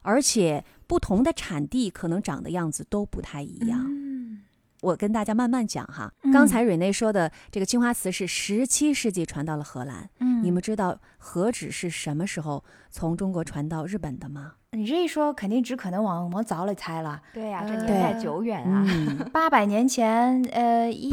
[0.03, 3.87] 而且不同的产地可能长的样子都不太一样。
[3.89, 4.43] 嗯，
[4.83, 6.13] 我跟大家慢慢讲哈。
[6.25, 10.11] 嗯刚才瑞内说的这个青花瓷是十七世纪传到了荷兰。
[10.19, 14.55] 嗯你们知道何止是什么时候从中国传到日本的吗？
[14.73, 17.23] 你这一说，肯定只可能往往早里猜了。
[17.33, 18.85] 对呀、这呃年代久远啊。
[18.89, 21.13] 嗯，八百年前，呃，一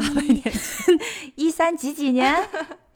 [1.36, 2.34] 一三几几年，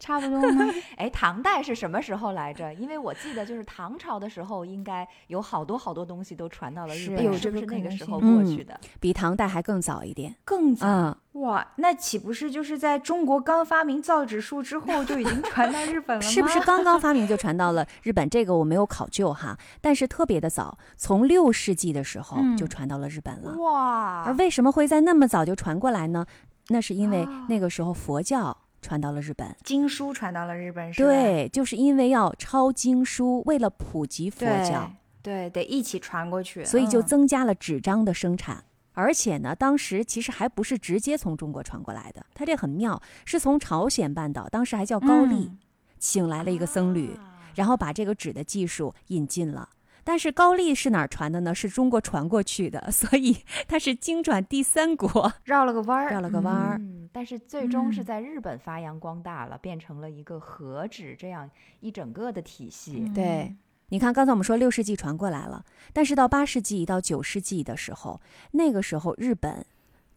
[0.03, 0.65] 差不多吗？
[0.99, 2.75] 哎，唐代是什么时候来着？
[2.75, 8.79] 因为我记得就是唐朝的时候，应该有好多好多东西都传到了日是本，有是不是那个时候过去的？
[8.99, 10.35] 比唐代还更早一点。
[10.45, 16.27] 更早、嗯，哇，那岂不是就是在中国刚发明造纸术之后就已经传到日本了吗？
[16.29, 18.29] 是不是刚刚发明就传到了日本？
[18.29, 23.55] 这个我没有考究哈，但是特别的早，从六世纪的时候嗯就传到了日本了。
[23.59, 26.27] 哇而为什么会在那么早就传过来呢？
[26.69, 29.57] 那是因为哦那个时候佛教传到了日本。
[29.65, 30.93] 经书传到了日本？
[30.93, 34.93] 是吧，对，就是因为要抄经书，为了普及佛教，
[35.23, 38.63] 对，得一起传过去，所以就嗯增加了纸张的生产。
[38.95, 45.59] 而且呢，当时其实还不是直接从中国传过来的，它这很妙，是从朝鲜半岛，当时还叫高丽，嗯
[45.99, 49.69] 请来了一个僧侣，啊然后把这个纸的技术引进了。
[50.05, 51.55] 但是高丽是哪儿传的呢？
[51.55, 53.39] 是中国传过去的， 所以
[53.69, 56.77] 它是经转第三国， 绕了个弯儿，绕了个弯儿。
[56.79, 63.05] 嗯，但是最终是嗯在日本发扬光大了，变成了一个和纸这样一整个的体系。
[63.07, 63.55] 嗯对，
[63.91, 68.21] 你看，刚才我们说六世纪传过来了，但是到八世纪到九世纪的时候，
[68.53, 69.65] 那个时候日本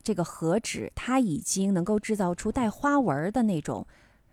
[0.02, 3.86] 这个和纸它已经能够制造出带花纹儿的那种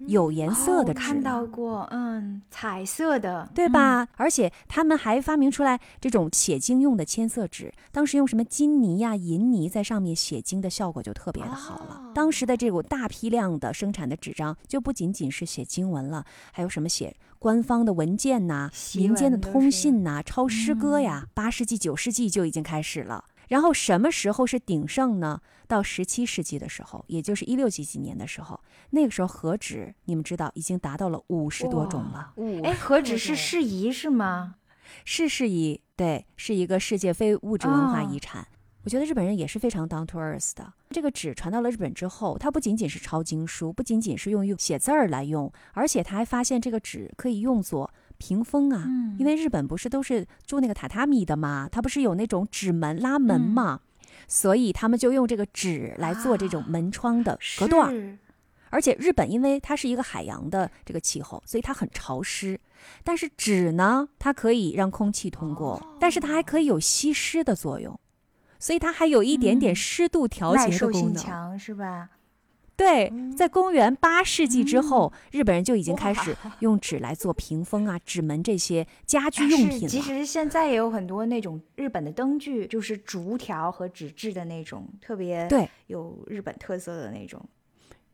[0.06, 1.42] 有颜色哦的纸看到。
[1.46, 4.06] 过，嗯，彩色的，对吧？
[4.16, 12.00] 而且他们还发明出来这种写经用的铅色纸，当时用什么金泥呀、银泥在上面写经的效果就特别的好了。
[12.00, 21.26] 哦当时的这种大批量的生产的纸张，就不仅仅是写经文了，还有什么写官方的文件呐、檄民间的通信呐、抄诗歌呀。
[21.32, 23.24] 八世纪、九世纪就已经开始了。
[23.52, 25.42] 然后什么时候是鼎盛呢？
[25.68, 28.58] 到十七世纪的时候，也就是一六几几年的时候，
[28.90, 32.32] 那个时候和纸你们知道已经达到了五十多种了。
[32.36, 34.54] 五哎，何止是适宜是吗？
[35.04, 38.48] 是适宜对，是一个世界非物质文化哦遗产。
[38.84, 40.72] 我觉得日本人也是非常 down to earth 的。
[40.88, 48.84] 这个纸传到了日本之后，它不仅仅是抄经书，不仅仅是用用写字儿来用，而且他还发现这个纸可以用作屏风啊。
[48.86, 53.80] 嗯因为日本不是都是住那个榻榻米的嘛，它不是有那种纸门拉门嗯嘛，
[54.26, 58.18] 所以他们就用这个纸来做这种啊门窗的隔断
[58.70, 62.58] 而且日本因为它是一个海洋的这个气候，所以它很潮湿。
[63.04, 67.98] 但是纸呢，它可以让空气通过，但是它还可以有吸湿的作用，
[68.58, 71.22] 所以它还有一点点嗯湿度调节的受性功能。
[71.22, 72.08] 强是吧？
[72.82, 76.36] 对，在公元八世纪之后，日本人就已经开始。
[76.58, 79.88] 用纸来做屏风啊、纸门这些家居用品了。
[79.88, 87.40] 其实现在也有很多那种日本的灯具，就是竹条和纸质的那种，特别对，有日本特色的那种。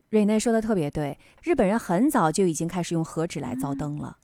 [0.09, 3.59] 瑞内说的特别对，日本人很早就已经开始用和纸来嗯。
[3.59, 4.17] 造灯了，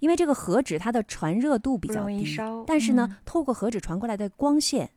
[0.00, 3.16] 因为这个和纸它的传热度比较低，但是呢，嗯。
[3.24, 4.90] 透过和纸传过来的光线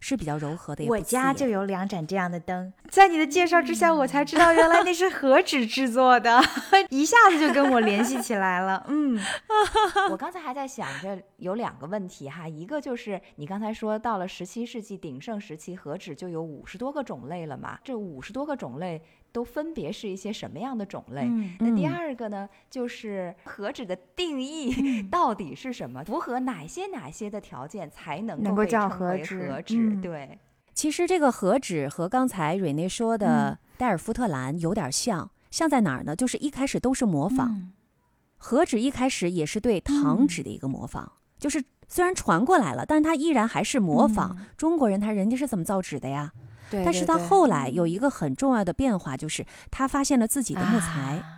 [0.00, 6.40] 是比较柔和的，我家就有两盏这样的灯，在你的介绍之下，我才知道原来那是和纸制作的，
[6.88, 8.84] 一下子就跟我联系起来了。
[8.88, 9.20] 嗯，
[10.10, 17.78] 我刚才还在想着有两个问题哈，一个就是你刚才说到了十七世纪鼎盛时期，和纸就有五十多个种类了嘛？
[17.84, 21.22] 这五十多个种类都分别是一些什么样的种类？
[21.22, 26.02] 嗯那第嗯二个呢，就是和纸的定义 到底是什么？
[26.04, 30.38] 符合哪些哪些的条件才能能够叫和纸对，
[30.74, 36.16] 其实这个和纸和刚才瑞内说的戴尔夫特兰有点像，像在哪儿呢？
[36.16, 37.72] 就是一开始都是模仿，嗯
[38.42, 46.32] 和纸一开始也是对唐纸的一个模仿，就是虽然传过来了，但是它依然还是模仿、中国人，他人家是怎么造纸的呀？
[46.70, 51.16] 对，但是他对对后来有一个很重要的变化，就是他发现了自己的木材。
[51.16, 51.36] 啊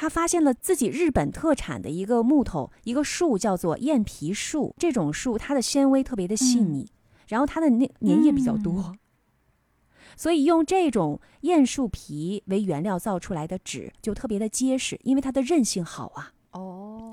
[0.00, 4.72] 他发现了自己日本特产的一个木头，一个树叫做雁皮树。
[4.78, 6.88] 这种树它的纤维特别的细嗯腻，
[7.26, 8.94] 然后它的那粘液比较多，
[10.16, 16.30] 所以用这种雁树皮为原料造出来的纸就特别的结实，因为它的韧性好啊。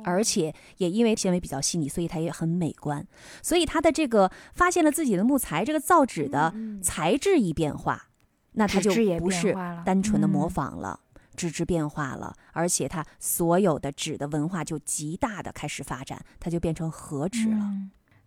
[0.06, 3.06] 哦，而且也因为纤维比较细腻，所以它也很美观。
[3.42, 8.10] 所以它的这个发现了自己的木材这个造纸的材质一变化，
[8.54, 11.00] 那它就不是单纯的模仿了，
[11.36, 17.74] 纸质变化了，而且它所有的纸的文化就极大的开始发展，它就变成和纸了。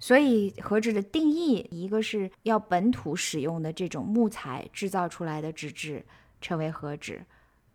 [0.00, 6.06] 所以和纸的定义，一个是要本土使用的这种木材制造出来的纸质
[6.40, 7.24] 称为和纸，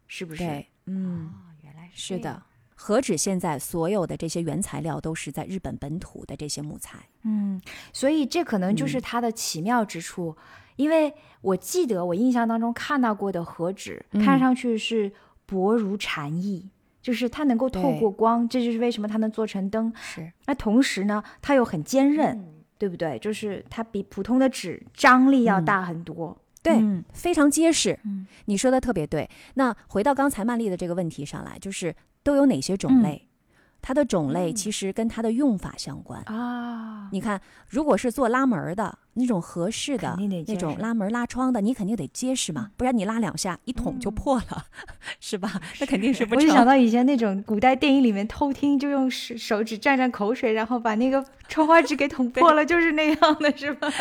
[0.07, 0.41] 是不是？
[0.41, 2.41] 对，嗯，原来是的。
[2.83, 7.61] 和纸现在所有的这些原材料都是在日本本土的这些木材，嗯，
[7.93, 10.35] 所以这可能就是它的奇妙之处，
[10.75, 15.09] 因为我记得我印象当中看到过的和纸，看上去是
[15.45, 16.67] 薄如蝉翼，
[17.01, 19.93] 就是它能够透过光，这就是为什么它能做成灯。
[19.95, 22.45] 是，那同时呢，它又很坚韧，
[22.77, 23.17] 对不对？
[23.19, 26.81] 就是它比普通的纸张力要大很多，对，
[27.13, 27.99] 非常结实。
[28.05, 29.29] 嗯，你说的特别对。
[29.55, 31.93] 那回到刚才曼丽的这个问题上来，就是。
[32.25, 33.27] 都有哪些种类？
[33.81, 37.09] 它的种类其实跟它的用法相关啊。
[37.11, 40.15] 你看，如果是做拉门的那种合适的
[40.47, 44.67] 那种拉门拉窗的，你肯定得结实嘛，不然你拉两下一捅就破了，
[45.19, 45.59] 是吧？
[45.81, 46.33] 那肯定是不。
[46.35, 53.91] 我就想到以前那种古代电影里面偷听，就用手手指蘸蘸口水，然后把那个窗花纸给捅 破了，就是那样的，是吧？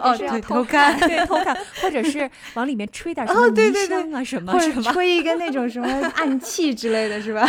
[0.00, 7.48] 哦，对，偷看， 对，偷看，或者是往里面吹点 什么迷香啊，什么，什么，吹一根那种什么 暗器之类的是吧？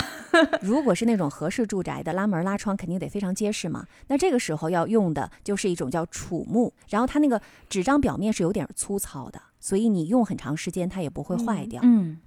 [0.62, 3.86] 如果是那种合适住宅的拉门拉窗，肯定得非常结实嘛。
[4.08, 11.82] 那这个时候要用的就是一种叫楚木，然后它那个纸张表面是有点粗糙的，所以你用很长时间它也不会坏掉。
[11.84, 12.19] 嗯。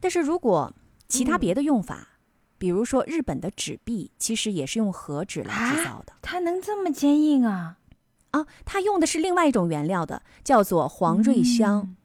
[0.00, 0.72] 但是如果
[1.08, 2.08] 其他别的用法，
[2.56, 6.14] 比如说日本的纸币，其实也是用和纸来制造的。
[6.22, 7.76] 它能这么坚硬啊？
[8.30, 11.96] 啊，它用的是另外一种原料的，叫做黄瑞香，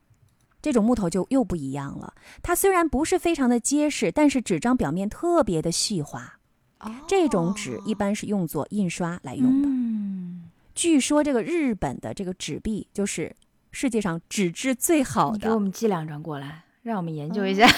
[0.61, 2.13] 这种木头就又不一样了。
[2.41, 6.33] 它虽然不是非常的结实，但是纸张表面特别的细滑。
[7.07, 9.67] 这种纸一般是用作印刷来用的。
[9.67, 10.43] 嗯，
[10.75, 13.35] 据说这个日本的这个纸币就是
[13.71, 15.39] 世界上纸质最好的。
[15.39, 17.67] 给我们寄两张过来，让我们研究一下。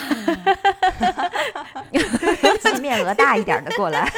[2.61, 4.11] 寄面额大一点的过来。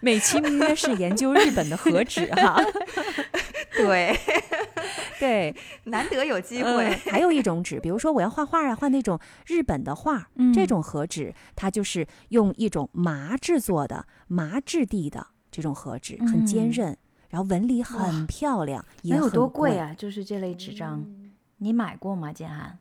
[0.00, 2.60] 美其名曰是研究日本的和纸哈，
[3.76, 4.16] 对。
[5.18, 5.52] 对，
[5.84, 6.94] 难得有机会。
[7.10, 16.96] 还有一种纸，比如说我要画画啊，画那种日本的画，这种和纸它就是用一种麻制作的麻质地的这种和纸，很坚韧，
[17.30, 19.92] 然后纹理很漂亮，也有多贵啊？
[19.98, 21.04] 就是这类纸张，
[21.56, 22.78] 你买过吗，建涵？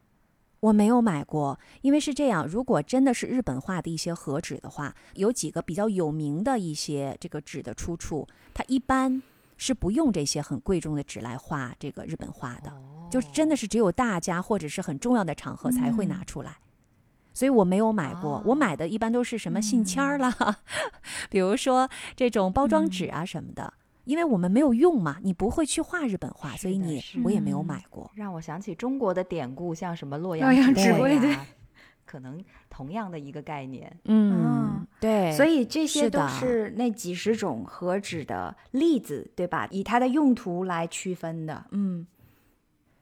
[0.67, 9.21] 我没有买过，因为是这样，如果真的是日本画的一些和纸的话，有几个比较有名的一些这个纸的出处，它一般
[9.57, 12.73] 是不用这些很贵重的纸来画这个日本画的，
[13.09, 16.57] 就真的是只有大家或者是很重要的场合才会拿出来，
[17.33, 18.43] 所以我没有买过。
[18.45, 20.59] 我买的一般都是什么信签儿啦，
[21.31, 23.73] 比如说这种包装纸啊什么的。
[24.07, 28.09] 因为我们没有用嘛，你不会去画日本画，所以你我也没有买过。
[28.15, 31.35] 让我想起中国的典故，像什么洛阳纸贵对，
[32.05, 33.99] 可能同样的一个概念。
[34.05, 35.31] 嗯，对。
[35.33, 39.67] 所以这些都是那几十种和纸的例子，对吧？
[39.71, 41.65] 以它的用途来区分的。
[41.71, 42.07] 嗯。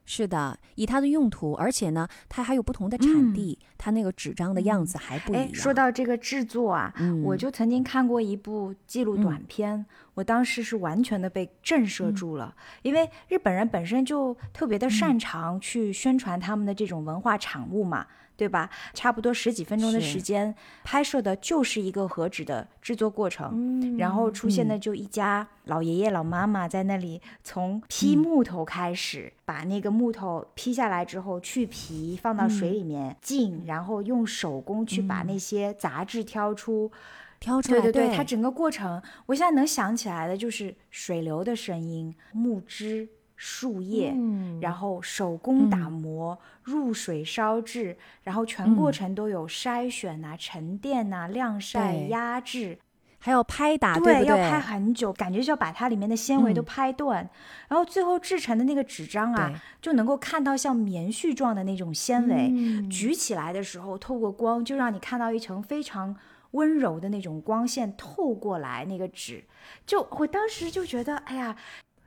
[0.06, 5.54] 是的，以它的用途，而且呢，它还有不同的产地，它那个纸张的样子还不一样。
[5.54, 18.06] 说到这个制作啊，我就曾经看过一部记录短片，我当时是完全的被震慑住了，因为日本人本身就特别的擅长去宣传他们的这种文化产物嘛。
[18.38, 18.70] 对吧？
[18.94, 23.98] 差不多十几分钟的时间，拍摄的就是一个和纸的制作过程。
[23.98, 36.92] 然后出现的就一家老爷爷老妈妈在那里，从劈木头开始，把那个木头劈下来之后去皮，放到水里面浸，然后用手工去把那些杂质挑出，
[37.40, 37.82] 挑出来。
[37.82, 43.10] 对对对，它整个过程，我现在能想起来的就是水流的声音，木枝。
[43.38, 44.16] 树叶，
[44.62, 52.78] 然后手工打磨，入水烧制，然后全过程都有筛选呐、沉淀呐、晾晒、压制，
[53.20, 54.26] 还要拍打，对对？
[54.26, 57.30] 要拍很久，感觉就要把它里面的纤维都拍断，
[57.68, 62.52] 然后最后制成的那个纸张啊，就能够看到像棉絮状的那种纤维，
[62.90, 66.16] 举起来的时候透过光，就让你看到一层非常
[66.52, 69.44] 温柔的那种光线透过来，那个纸，
[69.86, 71.56] 就我当时就觉得，哎呀。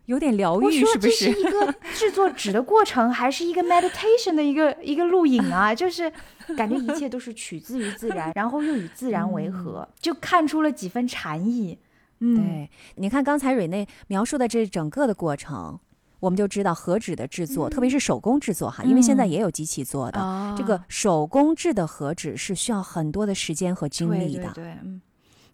[0.08, 1.26] 有点疗愈，是不是？
[1.26, 5.72] 这是一个制作纸的过程，还是一个 meditation 的一个一个录影啊？
[5.76, 6.10] 就是
[6.56, 11.78] 感觉一切都是取自于自然， 然后又与自然为和，就看出了几分禅意。
[12.20, 15.78] 嗯，对，你看刚才蕊内描述的这整个的过程，
[16.20, 25.02] 我们就知道和纸的制作，特别是手工制作哈，因为现在也有机器做的，这个手工制的和纸是需要很多的时间和精力的，对，嗯，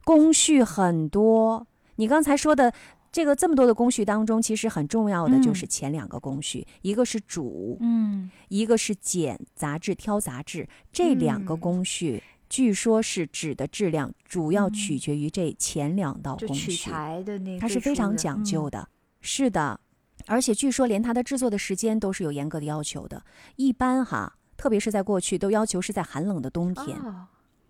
[0.04, 1.66] 工序很多。
[1.96, 2.72] 你刚才说的
[3.14, 12.20] 这个这么多的工序当中，其实很重要的就是前两个工序，一个是煮，嗯，一个是剪杂质、挑杂质，这两个工序。
[12.48, 18.88] 据说，是纸的质量主要取决于这前两道工序，取材的那它是非常讲究的。
[19.20, 19.78] 是的，
[20.26, 23.24] 而且据说连它的制作的时间都是有严格的要求的。
[23.54, 27.00] 一般哈，特别是在过去，都要求是在寒冷的冬天，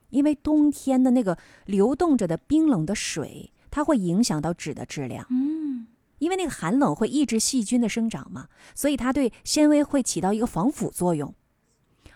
[0.09, 1.37] 因为冬天的那个
[1.67, 5.27] 流动着的冰冷的水，它会影响到纸的质量。
[5.31, 5.89] 嗯，
[6.21, 11.35] 因为那个寒冷会抑制细菌的生长嘛，所以它对纤维会起到一个防腐作用，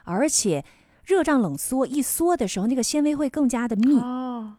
[0.05, 0.65] 而且。
[1.09, 3.99] 热胀冷缩，一缩的时候，那个纤维会更加的密，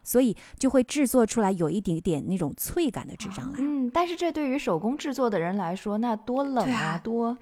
[0.02, 3.58] 所以就会制作出来有一点点那种脆感的纸张来。
[3.60, 7.38] 嗯，但是这对于手工制作的人来说，那多冷啊，多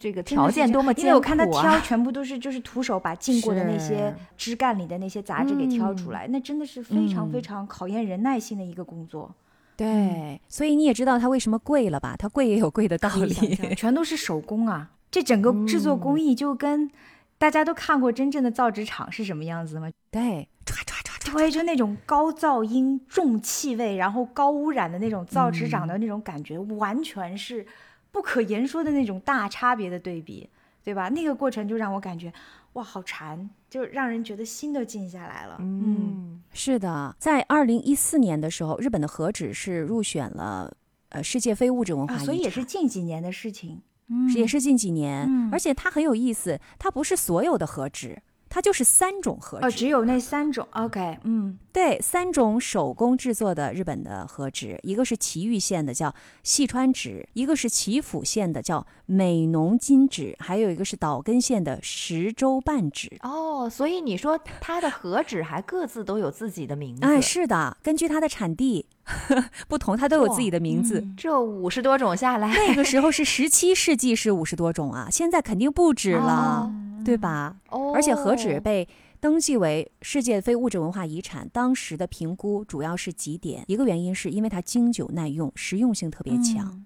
[0.00, 1.08] 这个条件多么艰苦啊！
[1.08, 9.32] 因为我看他挑， 全部都是就是徒手把进过的那些枝干里的那些杂质给挑出来，那真的是非常非常考验人耐心的一个工作。
[9.76, 12.16] 对，所以你也知道它为什么贵了吧？
[12.18, 13.34] 它贵也有贵的道理，
[13.76, 14.90] 全都是手工啊！
[15.10, 16.90] 这整个制作工艺就跟。
[17.38, 19.90] 大家都看过真正的造纸厂是什么样子的吗？
[20.10, 27.66] 对，唰唰唰唰，对，就那种高噪音、重气味，然后高污染的那种造纸厂的那种感觉，完全是
[28.10, 30.48] 不可言说的那种大差别的对比，
[30.82, 31.08] 对吧？
[31.08, 32.32] 那个过程就让我感觉，
[32.74, 35.56] 哇，好馋，就让人觉得心都静下来了。
[35.60, 40.72] 嗯，是的，在二零一四年的时候，日本的和纸是入选了
[41.10, 43.82] 呃世界非物质文化遗产，所以也是近几年的事情。
[44.12, 48.20] 嗯也是近几年，而且它很有意思，它不是所有的和纸。
[48.52, 50.66] 它就是三种和纸，只有那三种。
[50.72, 56.12] OK，嗯，对，三种手工制作的日本的和纸，一个是岐玉县的叫
[56.42, 63.16] 细川纸，一个是岐阜县的叫美浓金纸，还有一个是岛根县的石州半纸。
[63.22, 67.04] 哦，所以你说它的和纸还各自都有自己的名字？
[67.04, 68.86] 哎，是的，根据它的产地
[69.68, 71.06] 不同，它都有自己的名字。
[71.16, 76.68] 这五十多种下来，那个时候 是十七世纪是五十多种啊，现在肯定不止了。
[77.02, 77.56] 对吧？
[77.70, 78.86] 哦，而且和纸被
[79.20, 86.82] 登记为世界非物质文化遗产，当时的评估主要是几点：一个原因是因为它经久耐用，实用性特别强；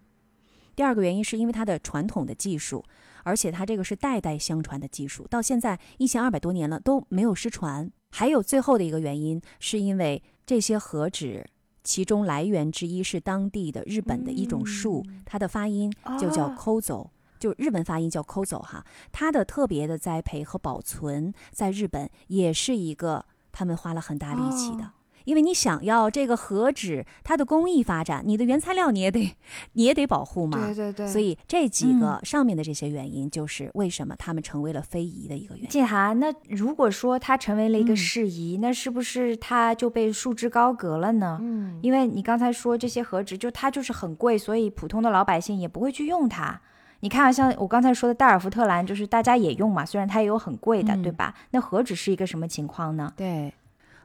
[0.74, 2.84] 第二个原因是因为它的传统的技术，
[3.22, 7.88] 而且它这个是代代相传的技术，到现在一千二百多年了都没有失传。
[8.10, 11.46] 还有最后的一个原因，是因为这些和纸
[11.84, 17.10] 其中来源之一是当地的日本的一种树，它的发音就叫 kozo。
[17.44, 18.82] 就日本发音叫 kozo 哈，
[19.12, 24.92] 它的特别的栽培和保存在日本也是一个他们花了很大力气的，
[25.24, 29.36] 因为你想要这个和纸，它的工艺发展，你的原材料你也得
[29.74, 30.56] 你也得保护嘛。
[30.68, 31.06] 对对对。
[31.06, 35.68] 所以这几个上面的这些原因，就是为什么他们成为了非遗的一个原因。
[35.68, 41.38] 静涵，那如果说它成为了一个事宜，那是不是它就被束之高阁了呢？
[41.42, 46.58] 嗯，因为你刚才说这些和纸，就它就是很贵，所以普通的老百姓也不会去用它。
[47.04, 51.34] 你看，像我刚才说的戴尔福特蓝，就是大家也用嘛，虽然它也有很贵的，对吧？
[51.50, 53.12] 那何止是一个什么情况呢？
[53.14, 53.52] 对，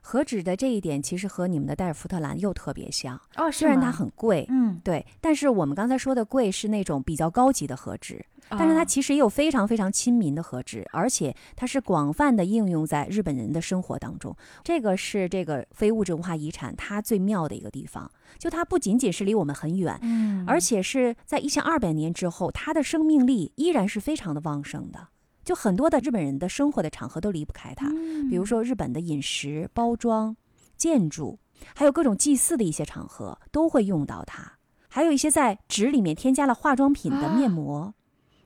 [0.01, 8.25] 何止的这一点其实和你们的戴尔福特兰又特别像哦，虽然它很贵，嗯，对，但是我们刚才说的贵是那种比较高级的和纸。
[8.51, 14.35] 但是它其实也有非常非常亲民的和纸，而且它是广泛的应用在日本人的生活当中。
[14.63, 25.09] 这个是这个非物质文化遗产它最妙的一个地方，就它不仅仅是离我们很远，嗯，而且是在一千二百年之后，它的生命力依然是非常的旺盛的。
[25.49, 27.89] 就很多的日本人的生活的场合都离不开它，
[28.29, 30.37] 比如说日本的饮食、包装、
[30.77, 31.39] 建筑，
[31.73, 34.59] 还有各种祭祀的一些场合都会用到它。
[34.89, 37.95] 还有一些在纸里面添加了化妆品的面膜。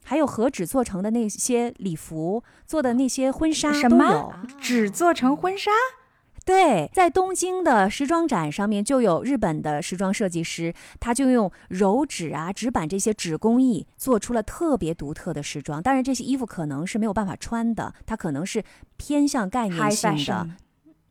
[0.06, 4.34] 还有和纸做成的那些礼服，做的那些婚纱都有。
[4.62, 5.72] 纸做成婚纱？
[6.46, 15.82] 对，在东京的时装展上面就有日本的时装设计师，他就用柔纸啊、纸板这些纸工艺做出了特别独特的时装。
[15.82, 18.64] 当然，这些衣服可能是没有办法穿的，它可能是
[18.98, 20.50] 偏向概念性的。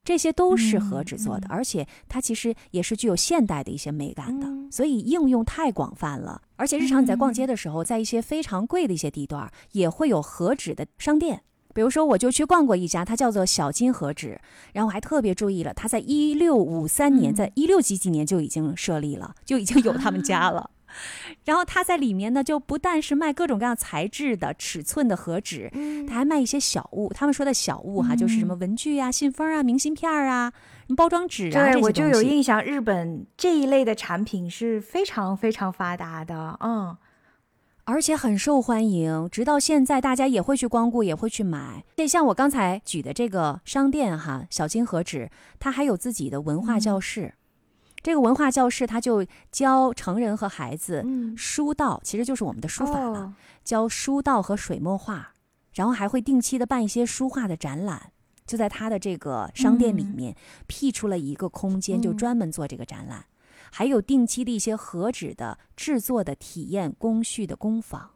[0.04, 6.42] 这些都是和纸做的，而且它其实也是具有现代的一些美感的，所以应用太广泛了。
[6.56, 11.44] 而且日常你在逛街的时候，在一些非常贵的一些地段，也会有和纸的商店。
[11.74, 14.40] 比如说，我就去逛过一家，它叫做小金和纸，
[14.72, 20.70] 然后我还特别注意了，它在一六五三年，在一六几几年就已经设立了，就已经有他们家了。
[21.46, 25.72] 然后它在里面呢，就不但是卖各种各样材质的、尺寸的和纸，
[26.06, 27.10] 他还卖一些小物。
[27.14, 30.52] 他们说的小物哈，就是什么文具啊、信封啊、明信片啊、
[30.94, 36.58] 包装纸啊对，我就有印象，日本这一类的产品是非常非常发达的。
[36.60, 36.94] 嗯，
[37.84, 41.84] 而且很受欢迎，直到现在大家也会去光顾，也会去买。
[41.96, 47.34] 这像我刚才举的这个商店哈，小金和纸，它还有自己的文化教室。
[48.00, 51.04] 这个文化教室，它就教成人和孩子
[51.36, 55.32] 书道，其实就是我们的书法了，教书道和水墨画，
[55.74, 58.10] 然后还会定期的办一些书画的展览。
[58.44, 60.34] 就在它的这个商店里面
[60.66, 63.24] 辟出了一个空间，就专门做这个展览，
[63.74, 68.10] 还有定期的一些和纸的制作的体验工序的工坊。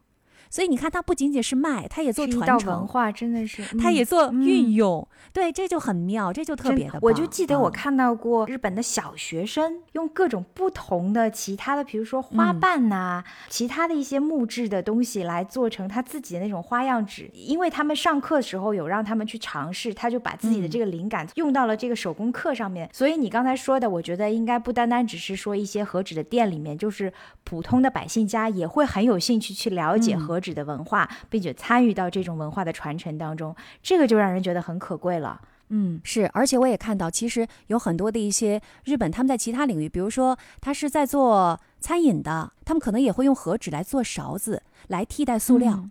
[0.49, 5.07] 所以你看，它不仅仅是卖，它也做传承文化，真的是，它也做运用。
[5.33, 7.01] 对，这就很妙，这就特别的棒。
[7.03, 17.29] 我就记得我看到过日本的小学生用各种不同的其他的，比如说花瓣呐，其他的一些木质的东西来做成他自己的那种花样纸。
[17.33, 22.89] 因为他们上课的时候有让他们去尝试，他就把自己的这个灵感用到了这个手工课上面。
[22.93, 27.11] 所以你刚才说的，我觉得应该不单单只是说一些和纸的店里面，就是
[27.43, 30.36] 普通的百姓家也会很有兴趣去了解和。
[30.39, 35.41] 纸的文化，并且参与到这种文化的传承当中，这个就让人觉得很可贵了。
[35.69, 45.89] 嗯，是，而且我也看到，其实有很多的一些日本，他们在其他领域，比如说他是在做餐饮的，他们可能也会用和纸来做勺子，来替代塑料，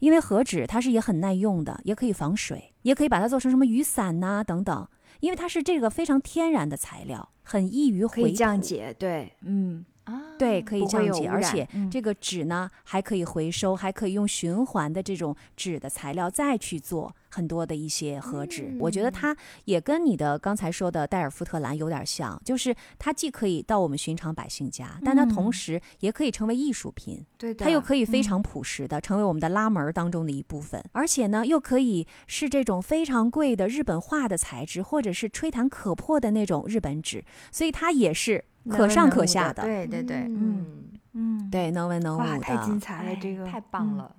[0.00, 4.88] 因为和纸它是也很耐用的，也可以防水，也可以把它做成什么雨伞呐等等，
[5.20, 8.92] 因为它是这个非常天然的材料，很易于回降解。
[8.98, 9.84] 对，嗯。
[10.04, 18.76] 啊，对，可以降解，而且这个纸呢还可以回收，还可以用循环的这种纸的材料再去做很多的一些和纸。
[18.78, 19.34] 我觉得它
[19.64, 27.24] 也跟你的刚才说的戴尔夫特蓝有点像，就是它既可以到我们寻常百姓家，但它同时也可以成为艺术品。
[27.38, 38.44] 对，它又可以非常朴实的成为我们的拉门当中的一部分，而且呢又可以是这种非常贵的日本画的材质，或者是吹弹可破的那种日本纸，所以它也是。
[38.68, 40.66] 可上可下的，对对对，嗯
[41.12, 44.14] 嗯，对，能文能武的，太精彩了，这个太棒了，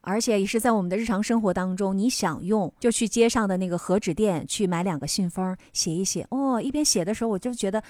[0.00, 6.26] 而且也是在我们的日常生活当中，你想用就去街上的那个和纸店去买两个信封，写一写。
[6.30, 7.82] 哦，一边写的时候，我就觉得，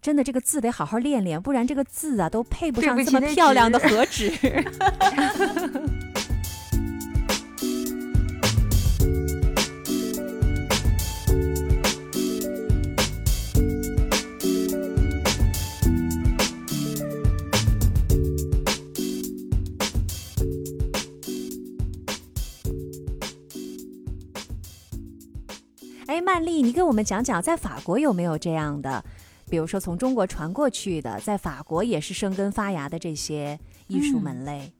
[0.00, 4.30] 真的这个字得好好练练，不然这个字啊都配不上这么漂亮的和纸。
[26.32, 29.04] 哎，曼丽，你给我们讲讲，在法国有没有这样的？
[29.50, 34.72] 比如说从中国传过去的，在法国也是生根发芽的这些艺术门类。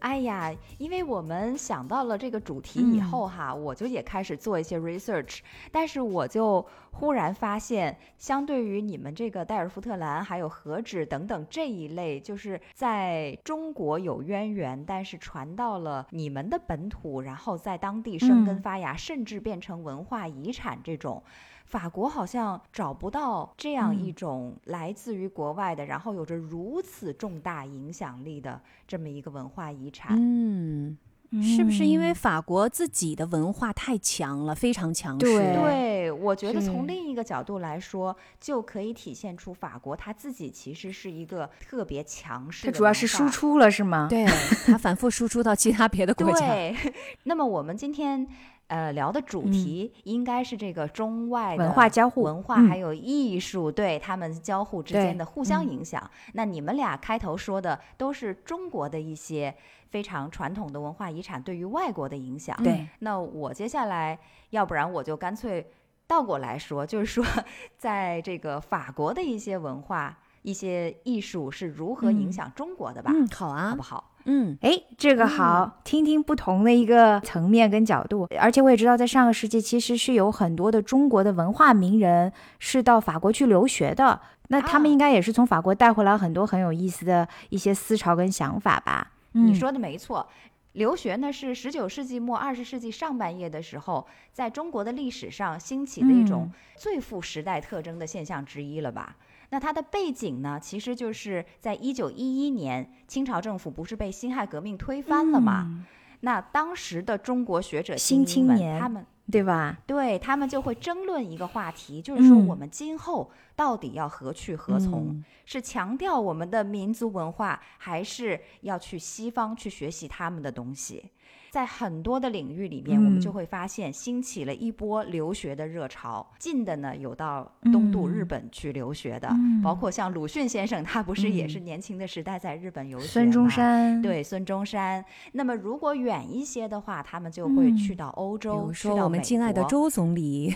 [0.00, 5.40] 哎呀，因为我们想到了这个主题以后哈，我就也开始做一些 research，
[5.70, 21.22] 但是我就忽然发现，相对于你们这个戴尔夫特兰还有和纸等等这一类，就是在中国有渊源，但是传到了你们的本土，然后在当地生根发芽，甚至变成文化遗产这种。
[21.70, 30.18] 法国好像找不到这样一种来自于国外的，然后有着如此重大影响力的这么一个文化遗产。
[30.18, 30.98] 嗯，
[31.40, 35.26] 是不是因为法国自己的文化太强了，非常强势？
[35.26, 42.66] 对，我觉得从另一个角度来说，就可以体现出法国他自己其实是一个特别强势。
[42.66, 44.08] 它主要是输出了，是吗？
[44.10, 44.26] 对，
[44.66, 46.40] 它反复输出到其他别的国家。
[46.40, 46.76] 对，
[47.22, 48.26] 那么我们今天。
[48.70, 56.08] 呃，聊的主题应该是这个中外文化交互、文化还有艺术对他们交互之间的互相影响。
[56.34, 59.52] 那你们俩开头说的都是中国的一些
[59.88, 62.56] 非常传统的文化遗产对于外国的影响。
[62.62, 64.16] 对，那我接下来，
[64.50, 65.68] 要不然我就干脆
[66.06, 67.24] 倒过来说，就是说，
[67.76, 73.10] 在这个法国的一些文化、一些艺术是如何影响中国的吧？
[73.14, 74.12] 嗯，好啊，好不好？
[74.24, 89.12] 嗯，哎，这个好，听听不同的一个层面跟角度，而且我也知道，在上个世纪其实是有很多的中国的文化名人是到法国去留学的，那他们应该也是从法国带回来很多很有意思的一些思潮跟想法吧？
[89.32, 90.28] 你说的没错，
[90.72, 99.16] 留学呢是十九世纪末二十世纪上半叶的时候，在中国的历史上兴起的一种最富时代特征的现象之一了吧？
[99.50, 105.86] 那它的背景呢，其实就是在一九一一年，清朝政府不是被辛亥革命推翻了吗？
[106.20, 109.78] 那当时的中国学者新青年，他们对吧？
[109.86, 115.22] 对他们就会争论一个话题，就是说我们今后到底要何去何从？
[115.46, 121.10] 是强调我们的民族文化，还是要去西方去学习他们的东西？
[121.50, 126.24] 在很多的领域里面，我们就会发现兴起了一波留学的热潮。
[126.38, 129.28] 近的呢，有到东渡日本去留学的，
[129.62, 135.04] 包括像鲁迅先生，他不是也是年轻的时代在日本游学孙中山，对孙中山。
[135.32, 140.54] 那么如果远一些的话，他们就会去到欧洲，比如说我们敬爱的周总理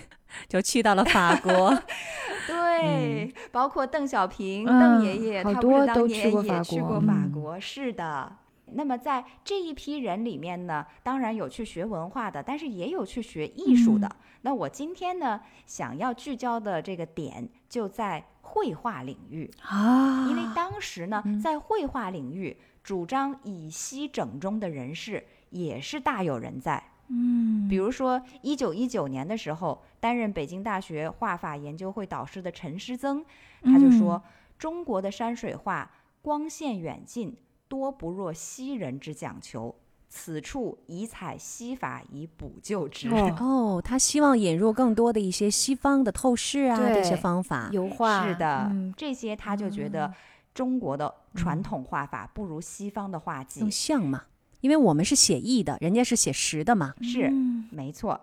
[0.48, 1.76] 就去到了法国。
[2.46, 7.58] 对，包括邓小平，邓爷爷，他不是当年也去过法国？
[7.58, 8.36] 是的。
[8.74, 14.16] 那么在这一批人里面呢，当然有去学文化的，但是也有去学艺术的。
[14.42, 26.82] 那我今天呢，想要聚焦的这个点就在绘画领域啊，因为当时呢，在绘画领域主张以西整中的人士也是大有人在。
[27.08, 33.24] 嗯，比如说一九一九年的时候，担任北京大学画法研究会导师的陈师曾，
[33.62, 34.22] 他就说
[34.58, 35.90] ：“中国的山水画
[36.22, 37.36] 光线远近。”
[37.74, 39.74] 多不若昔人之讲求，
[40.08, 43.08] 此处以采西法以补救之。
[43.08, 50.14] 哦，他希望引入更多的一些西方的透视啊，这些方法，油画是的，这些他就觉得
[50.54, 54.22] 中国的传统画法不如西方的画技更像嘛，
[54.60, 57.28] 因为我们是写意的，人家是写实的嘛，是
[57.72, 58.20] 没错。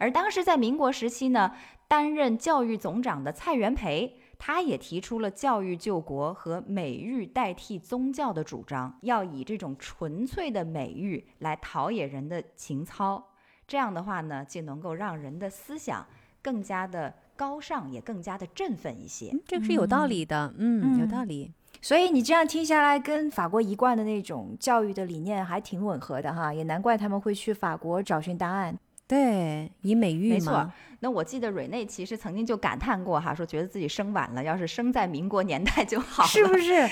[0.00, 1.52] 而当时在民国时期呢，
[1.86, 4.18] 担任教育总长的蔡元培。
[4.38, 13.32] 他也提出了教育救国和美育代替宗教的主张，要以这种纯粹的美育来陶冶人的情操。
[13.66, 16.06] 这样的话呢，就能够让人的思想
[16.40, 19.34] 更加的高尚，也更加的振奋一些。
[19.44, 21.52] 这个是有道理的，嗯，有道理。
[21.82, 28.76] 所以你这样听下来，跟法国一贯的那种教育的理念还挺吻合的哈，也难怪他们会去法国找寻答案。
[29.08, 30.70] 对，以美育没错。
[31.00, 36.86] 那我记得瑞内其实曾经就感叹过哈，说觉得自己生晚了，要是生在民国年代就好了，是不是？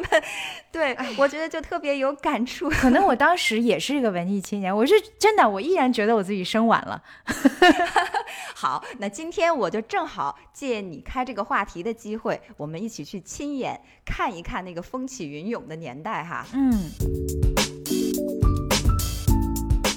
[0.70, 2.68] 对，我觉得就特别有感触。
[2.68, 7.02] 可能我 当时也是一个文艺青年，我是真的，我依然觉得我自己生晚了。
[8.54, 16.46] 好，那今天我就正好借你开这个话题的机会，我们一起去亲眼看一看那个风起云涌的年代哈。
[16.52, 17.55] 嗯。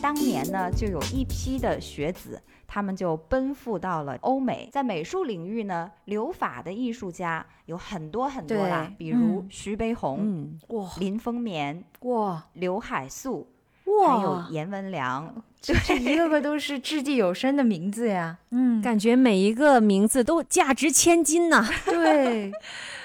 [0.02, 4.70] 当年呢，就有一批的学子，他们就奔赴到了欧美。
[4.72, 13.48] 在美术领域呢，留法的艺术家有很多很多啦，比如徐悲鸿、哇，林风眠、哇，刘海粟，
[13.86, 18.38] 哇，还有颜文良， 这一个个都是掷地有声的名字呀。
[18.52, 21.68] 嗯，感觉每一个名字都价值千金呐。
[21.86, 22.52] 对，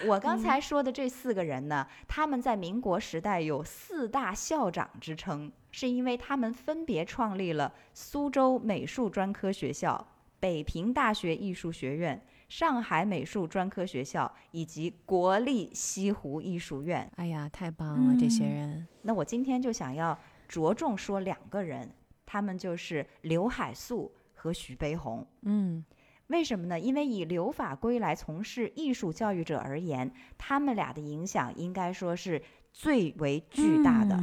[0.07, 5.51] 我刚才说的这四个人呢，他们在民国时代有四大校长之称。
[5.75, 10.07] 是因为他们分别创立了苏州美术专科学校、
[10.39, 17.11] 北平大学艺术学院、上海美术专科学校以及国立西湖艺术院。
[17.17, 18.87] 哎呀，太棒了，这些人！
[19.03, 20.17] 那我今天就想要
[20.47, 21.91] 着重说两个人，
[22.25, 25.27] 他们就是刘海粟和徐悲鸿。
[25.43, 25.85] 嗯，
[26.29, 26.79] 为什么呢？
[26.79, 30.09] 因为以留法归来从事艺术教育者而言，
[30.39, 32.41] 他们俩的影响应该说是
[32.73, 34.17] 最为巨大的。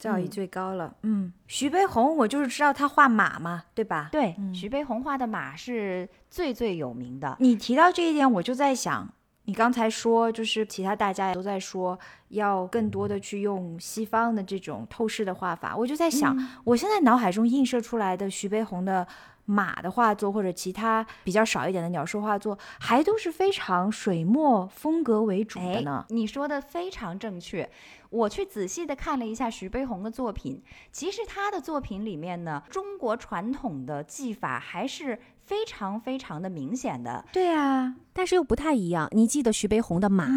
[0.00, 4.08] 造诣最高了，嗯，徐悲鸿，我就是知道他画马嘛，对吧？
[4.10, 7.36] 对，徐悲鸿画的马是最最有名的。
[7.38, 9.06] 你提到这一点，我就在想，
[9.44, 11.98] 你刚才说，就是其他大家也都在说，
[12.28, 16.34] 要更多的去用西方的这种透视的画法，我就在想，
[16.64, 19.06] 我现在脑海中映射出来的徐悲鸿的
[19.50, 26.06] 马的画作，或者其他比较少一点的鸟兽画作，还都是非常水墨风格为主的呢。
[26.10, 27.68] 你说的非常正确。
[28.10, 37.24] 我去仔细的看了一下徐悲鸿的作品，其实他的作品里面呢，中国传统的技法还是非常非常的明显的。
[37.32, 37.94] 对啊。
[38.20, 39.08] 但是又不太一样。
[39.12, 40.28] 你记得徐悲鸿的马，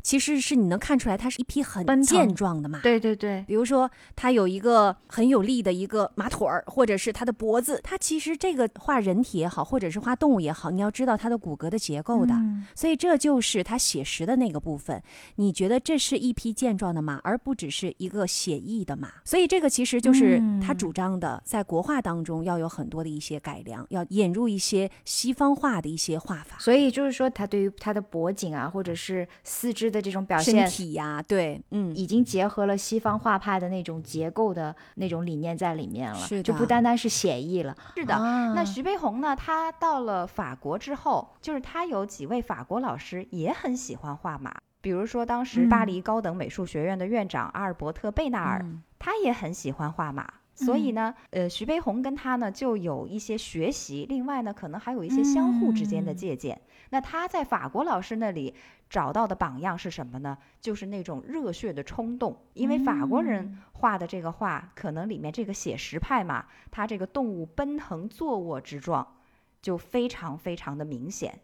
[0.00, 2.78] 其实是你能看出来，它是一匹很健壮的马。
[2.82, 7.80] 对对对，比如说它有一个很有力的一个马腿儿，或者是它的脖子。
[7.82, 12.32] 它其实这个画人体也好，或者是画动物也好，你要知道它的骨骼的结构的。
[12.76, 15.02] 所以这就是它写实的那个部分。
[15.34, 19.10] 你觉得这是一匹健壮的马，而不只是一个写意的马。
[19.24, 26.56] 所以这个其实就是他主张的，在国画当中要有很多的一些改良，要引入一些西方画的一些画法。
[26.60, 27.31] 所以就是说。
[27.32, 37.74] 说他对于他的脖颈啊，或者是四肢的这种表现，身体呀，对，嗯，已经结合了西方画派的那种结构的那种理念在里面了，是就不单单是写意了。
[37.96, 38.14] 是的，
[38.54, 39.34] 那徐悲鸿呢？
[39.34, 48.64] 他到了法国之后，就是他有几位法国老师也很喜欢画马，比如说当时巴黎高等美术学院的院长阿尔伯特贝纳尔，
[48.98, 50.34] 他也很喜欢画马。
[50.54, 56.60] 所以呢，呃，徐悲鸿跟他呢就有一些学习，另外呢，可能还有一些相互之间的借鉴。
[56.92, 58.54] 那他在法国老师那里
[58.90, 60.36] 找到的榜样是什么呢？
[60.60, 62.36] 就是那种热血的冲动。
[62.52, 69.16] 因为法国人画的这个画，可能里面这个写实派嘛，他这个动物奔腾坐卧之状
[69.62, 71.40] 就非常非常的明显。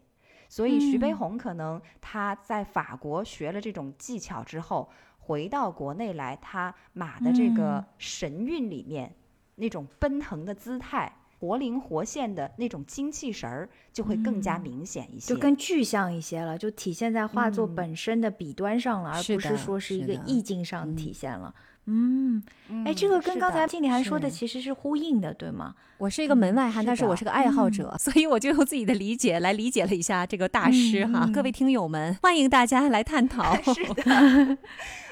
[0.47, 4.87] 所以徐悲鸿可能他在法国学了这种技巧之后，
[5.17, 9.15] 回到国内来，他马的这个神韵里面
[9.55, 11.11] 那种奔腾的姿态。
[11.39, 21.55] 活灵活现的那种精气神儿就会更加明显一些，就更具象一些了，就体现在画作本身的笔端上了，而不是说是一个意境上体现了。
[21.91, 22.43] 嗯，
[22.85, 25.73] 哎，这个跟刚才金理涵说的其实是呼应的，对吗？
[25.97, 31.27] 我是一个门外汉，但是我是个爱好者， 所以我就用自己的理解来理解了一下这个大师哈。
[31.33, 33.55] 各位听友们，欢迎大家来探讨。
[33.73, 34.57] 是的。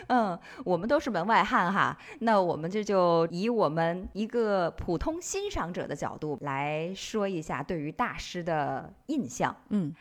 [0.10, 9.54] 嗯，我们都是门外汉哈，那我们这就以我们一个普通欣赏者的角度来说一下对于大师的印象。
[9.70, 9.94] 嗯，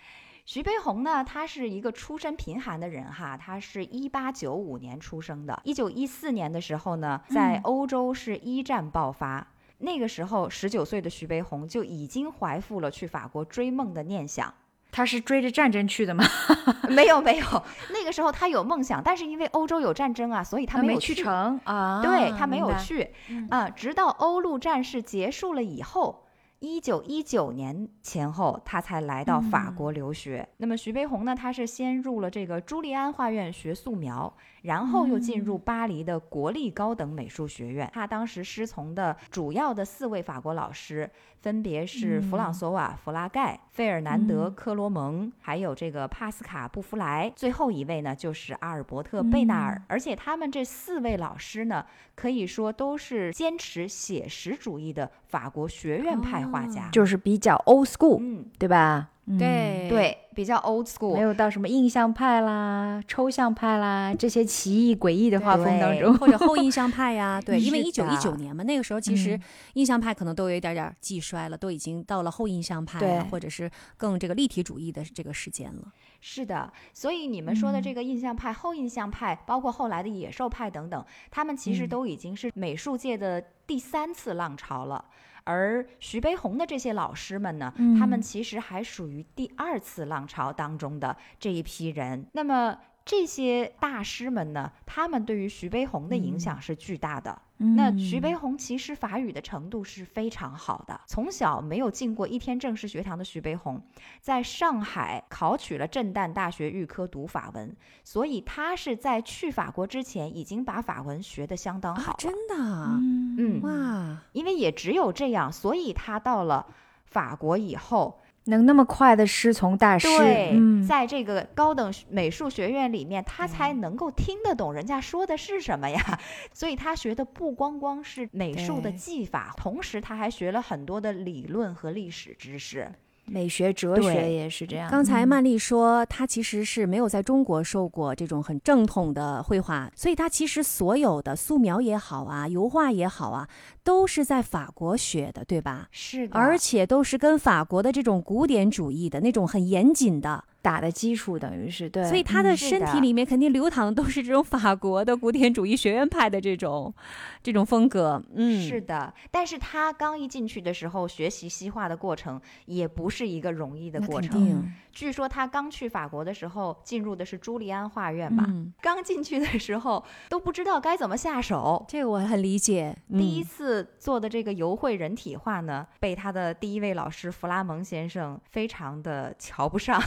[0.46, 9.44] 徐悲鸿呢，他是一个出身贫寒的人哈，他是一八九五年出生的，一九一四年的时候呢，在欧洲是一战爆发，
[9.78, 14.54] 那个时候十九岁的徐悲鸿就已经怀负了去法国追梦的念想。
[14.92, 16.24] 他是追着战争去的吗？
[16.88, 22.00] 没有没有，那个时候他有梦想，但是因为欧洲有战争啊，所以他没有去成啊。
[22.00, 23.12] 对他没有去
[23.50, 26.22] 啊，直到欧陆战事结束了以后。
[26.60, 30.48] 一九一九年前后，他才来到法国留学。
[30.56, 31.36] 那么徐悲鸿呢？
[31.36, 34.34] 他是先入了这个朱利安画院学素描，
[34.66, 37.90] 然后又进入巴黎的国立高等美术学院。
[37.92, 41.10] 他当时师从的主要的四位法国老师，
[41.40, 47.32] 分别是弗朗索瓦·弗拉盖、费尔南德·科罗蒙，还有这个帕斯卡·布弗莱。
[47.36, 49.80] 最后一位呢，就是阿尔伯特·贝纳尔。
[49.88, 56.46] 而且他们这四位老师呢，可以说都是坚持写实主义的法国学院派。
[56.46, 59.08] 画家就是比较 old school，嗯，对吧？
[59.38, 59.66] 对。
[59.88, 67.40] 对，比较 old school，没有到什么印象派啦、抽象派啦这些奇异诡异的画风当中，或者后 印象派呀。
[67.46, 69.38] 对，因为一九一九年嘛，那个时候其实
[69.74, 75.82] 印象派可能都有一点点季衰了，都已经到了后印象派，或者是更这个立体主义的这个时间了。
[76.20, 85.04] 是的，所以你们说的这个印象派、后印象派，包括后来的野兽派等等，他们其实都已经是美术界的第三次浪潮了。
[85.46, 92.26] 而徐悲鸿的这些老师们呢，他们其实还属于第二次浪潮当中的这一批人。
[92.32, 92.76] 那么
[93.06, 97.40] 这些大师们呢，他们对于徐悲鸿的影响是巨大的。
[97.58, 101.00] 那徐悲鸿其实法语的程度是非常好的。
[101.06, 103.80] 从小没有进过一天正式学堂的徐悲鸿，
[104.20, 112.16] 在上海考取了震旦大学预科读法文，所以他是在去法国之前已经把法文学得相当好。
[112.18, 112.54] 真的？
[112.58, 114.20] 嗯哇！
[114.32, 116.66] 因为也只有这样，所以他到了
[117.04, 118.20] 法国以后。
[118.46, 120.54] 能那么快的师从大师，对，
[120.86, 126.20] 在这个高等美术学院里面，他才能够听得懂人家说的是什么呀。
[126.52, 132.90] 所以他学的不光光是美术的技法，同时他还学了很多的理论和历史知识。
[133.26, 134.90] 美学哲学也是这样。
[134.90, 143.48] 刚才曼丽说，她其实是没有在中国受过这种很正统的绘画，所以她其实所有的素描也好啊，油画也好啊，
[143.82, 145.88] 都是在法国学的，对吧？
[145.90, 150.44] 是的，而且都是跟法国的这种古典主义的那种很严谨的。
[150.66, 156.92] 打的基础等于是对，所以他的身体里面肯定流淌的都是这种法国的古典主义学院派的这种
[157.40, 158.20] 这种风格。
[158.34, 159.14] 嗯，是的。
[159.30, 164.64] 但是他刚一进去的时候，学习西化的过程也不是一个容易的过程。
[164.96, 168.46] 据说他刚去法国的时候，进入的是朱利安画院吧，
[168.80, 171.84] 刚进去的时候都不知道该怎么下手。
[171.86, 172.96] 这个我很理解。
[173.10, 180.02] 第一次做的这个油绘人体画呢，被他的第一位老师弗拉蒙先生非常的瞧不上。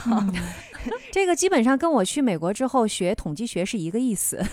[1.12, 4.44] 这个基本上跟我去美国之后学统计学是一个意思，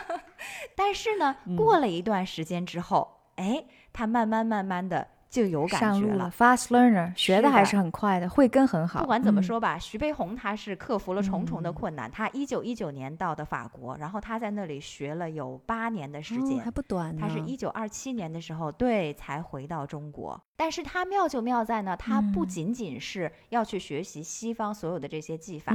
[0.76, 3.64] 但是呢，过了一段时间之后，哎，
[3.94, 5.08] 他慢慢慢慢的。
[5.30, 9.00] 就有感觉了，fast learner 学的还是很快的，慧根很好。
[9.00, 12.10] 不管怎么说吧，徐悲鸿他是克服了重重的困难。
[12.10, 17.16] 他一九一九年到的法国，然后他在那里学了有八年的时间，还不短。
[17.16, 20.38] 他是一九二七年的时候，对，才回到中国。
[20.56, 25.72] 但是他妙就妙在呢，他不仅仅是要去学习西方所有的这些技法，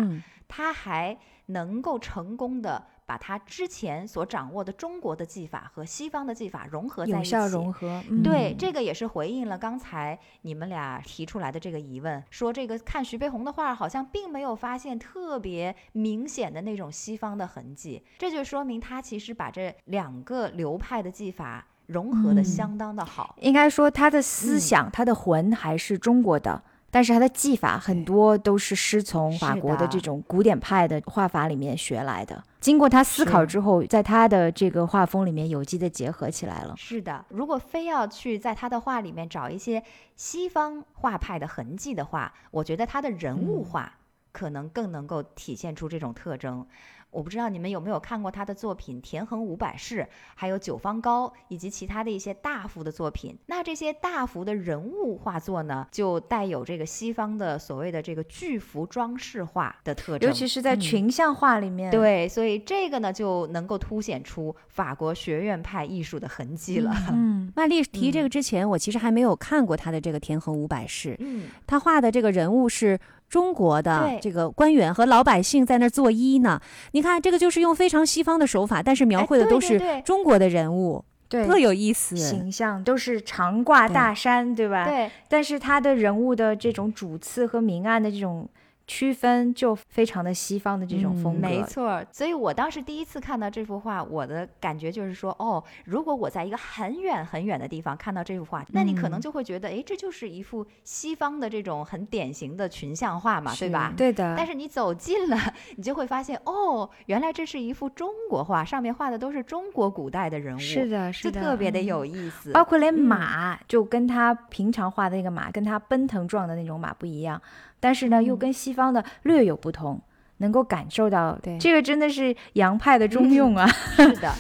[0.50, 2.86] 他还能够成功的。
[3.06, 8.02] 把他之前所掌握的中国的技法和西方的技法融合在一起，有效融合。
[8.24, 23.36] 对，这个也是回应了刚才你们俩提出来的这个疑问，说这个看徐悲鸿的画，好像并没有发现特别明显的那种西方的痕迹，这就说明他其实把这两个流派的技法融合的相当的好。
[23.42, 26.64] 应该说他的思想，他的魂还是中国的。
[26.96, 32.42] 但是他的技法很多都是师从法国的这种古典派的画法里面学来的。
[32.62, 36.74] 经过他思考之后，在他的这个画风里面有机的结合起来了。
[36.78, 39.84] 是的，如果非要去在他的画里面找一些
[40.16, 43.92] 西方画派的痕迹的话，我觉得他的人物嗯画
[44.36, 46.68] 可能更能够体现出这种特征。
[47.12, 50.02] 我不知道你们有没有看过他的作品《田横五百士》，
[50.36, 53.38] 还有《九方高》，以及其他的一些大幅的作品。
[53.46, 60.28] 那这些大幅的人物画作呢，就带有这个西方的所谓的这个巨幅装饰画的特征。
[60.28, 66.94] 尤其是在嗯群像画里面，对，所以这个呢就能够凸显出法国学院派艺术的痕迹了。
[67.14, 73.00] 嗯， 麦丽提这嗯个之前，我其实还没有看过他的这个《田横五百士》，嗯，他画的这个人物是
[73.30, 76.60] 中国的这个官员和老百姓在那儿作揖呢。
[76.92, 82.16] 你看，这个就是用非常西方的手法，但是描哎绘的都是中国的人物，对，特有意思。
[82.16, 84.86] 形象都是长挂大衫，对吧？
[84.86, 88.48] 对，但是他的人物的这种主次和明暗的这种
[88.88, 91.40] 区分，就非常的西方的这种嗯风格。
[91.42, 103.94] 没错儿，所以我当时第一次看到这幅画，我的感觉就是说，哦，如果我在一个很远很远的地方看到这幅画，那你可能嗯就会觉得，哎，这就是一幅西方的这种很典型的群像画嘛，对吧？
[103.98, 105.38] 对的，但是你走近了，
[105.78, 112.52] 你就会发现，哦，原来这是一幅中国画，上面画的都是中国古代的人物，是的，是的，就特别的嗯有意思。
[112.52, 117.42] 包括连嗯马，就跟他平常画的那个马，跟他奔腾状的那种马不一样，
[117.86, 120.02] 但是呢，又嗯跟西方的略有不同，
[120.38, 123.68] 能够感受到，对这个真的是洋派的 中用啊。
[123.68, 124.34] 是的。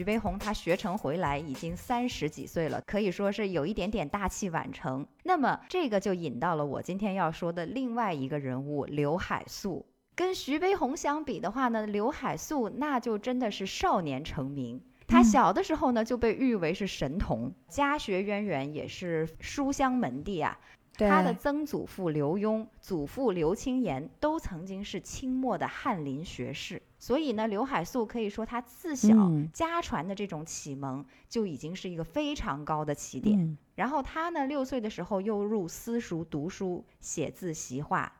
[0.00, 5.06] 徐悲鸿他学成回来已经三十几岁了，可以说是有一点点大器晚成。
[5.24, 9.84] 那么这个就引到了我今天要说的另外一个人物刘海粟。
[10.14, 14.80] 跟徐悲鸿相比的话呢，刘海粟那就真的是少年成名。
[15.06, 20.58] 他嗯小的时候呢就被誉为是神童，家学渊源也是书香门第啊。
[21.00, 21.08] 对。
[21.08, 29.48] 他的曾祖父刘墉、祖父刘清岩都曾经是清末的翰林学士，所以呢，刘海粟可以说他自小嗯。
[29.52, 33.40] 家传的这种启蒙就已经是一个非常高的起点。
[33.40, 33.56] 嗯。
[33.76, 38.12] 然后他呢，六岁的时候又入私塾读书、写字习画，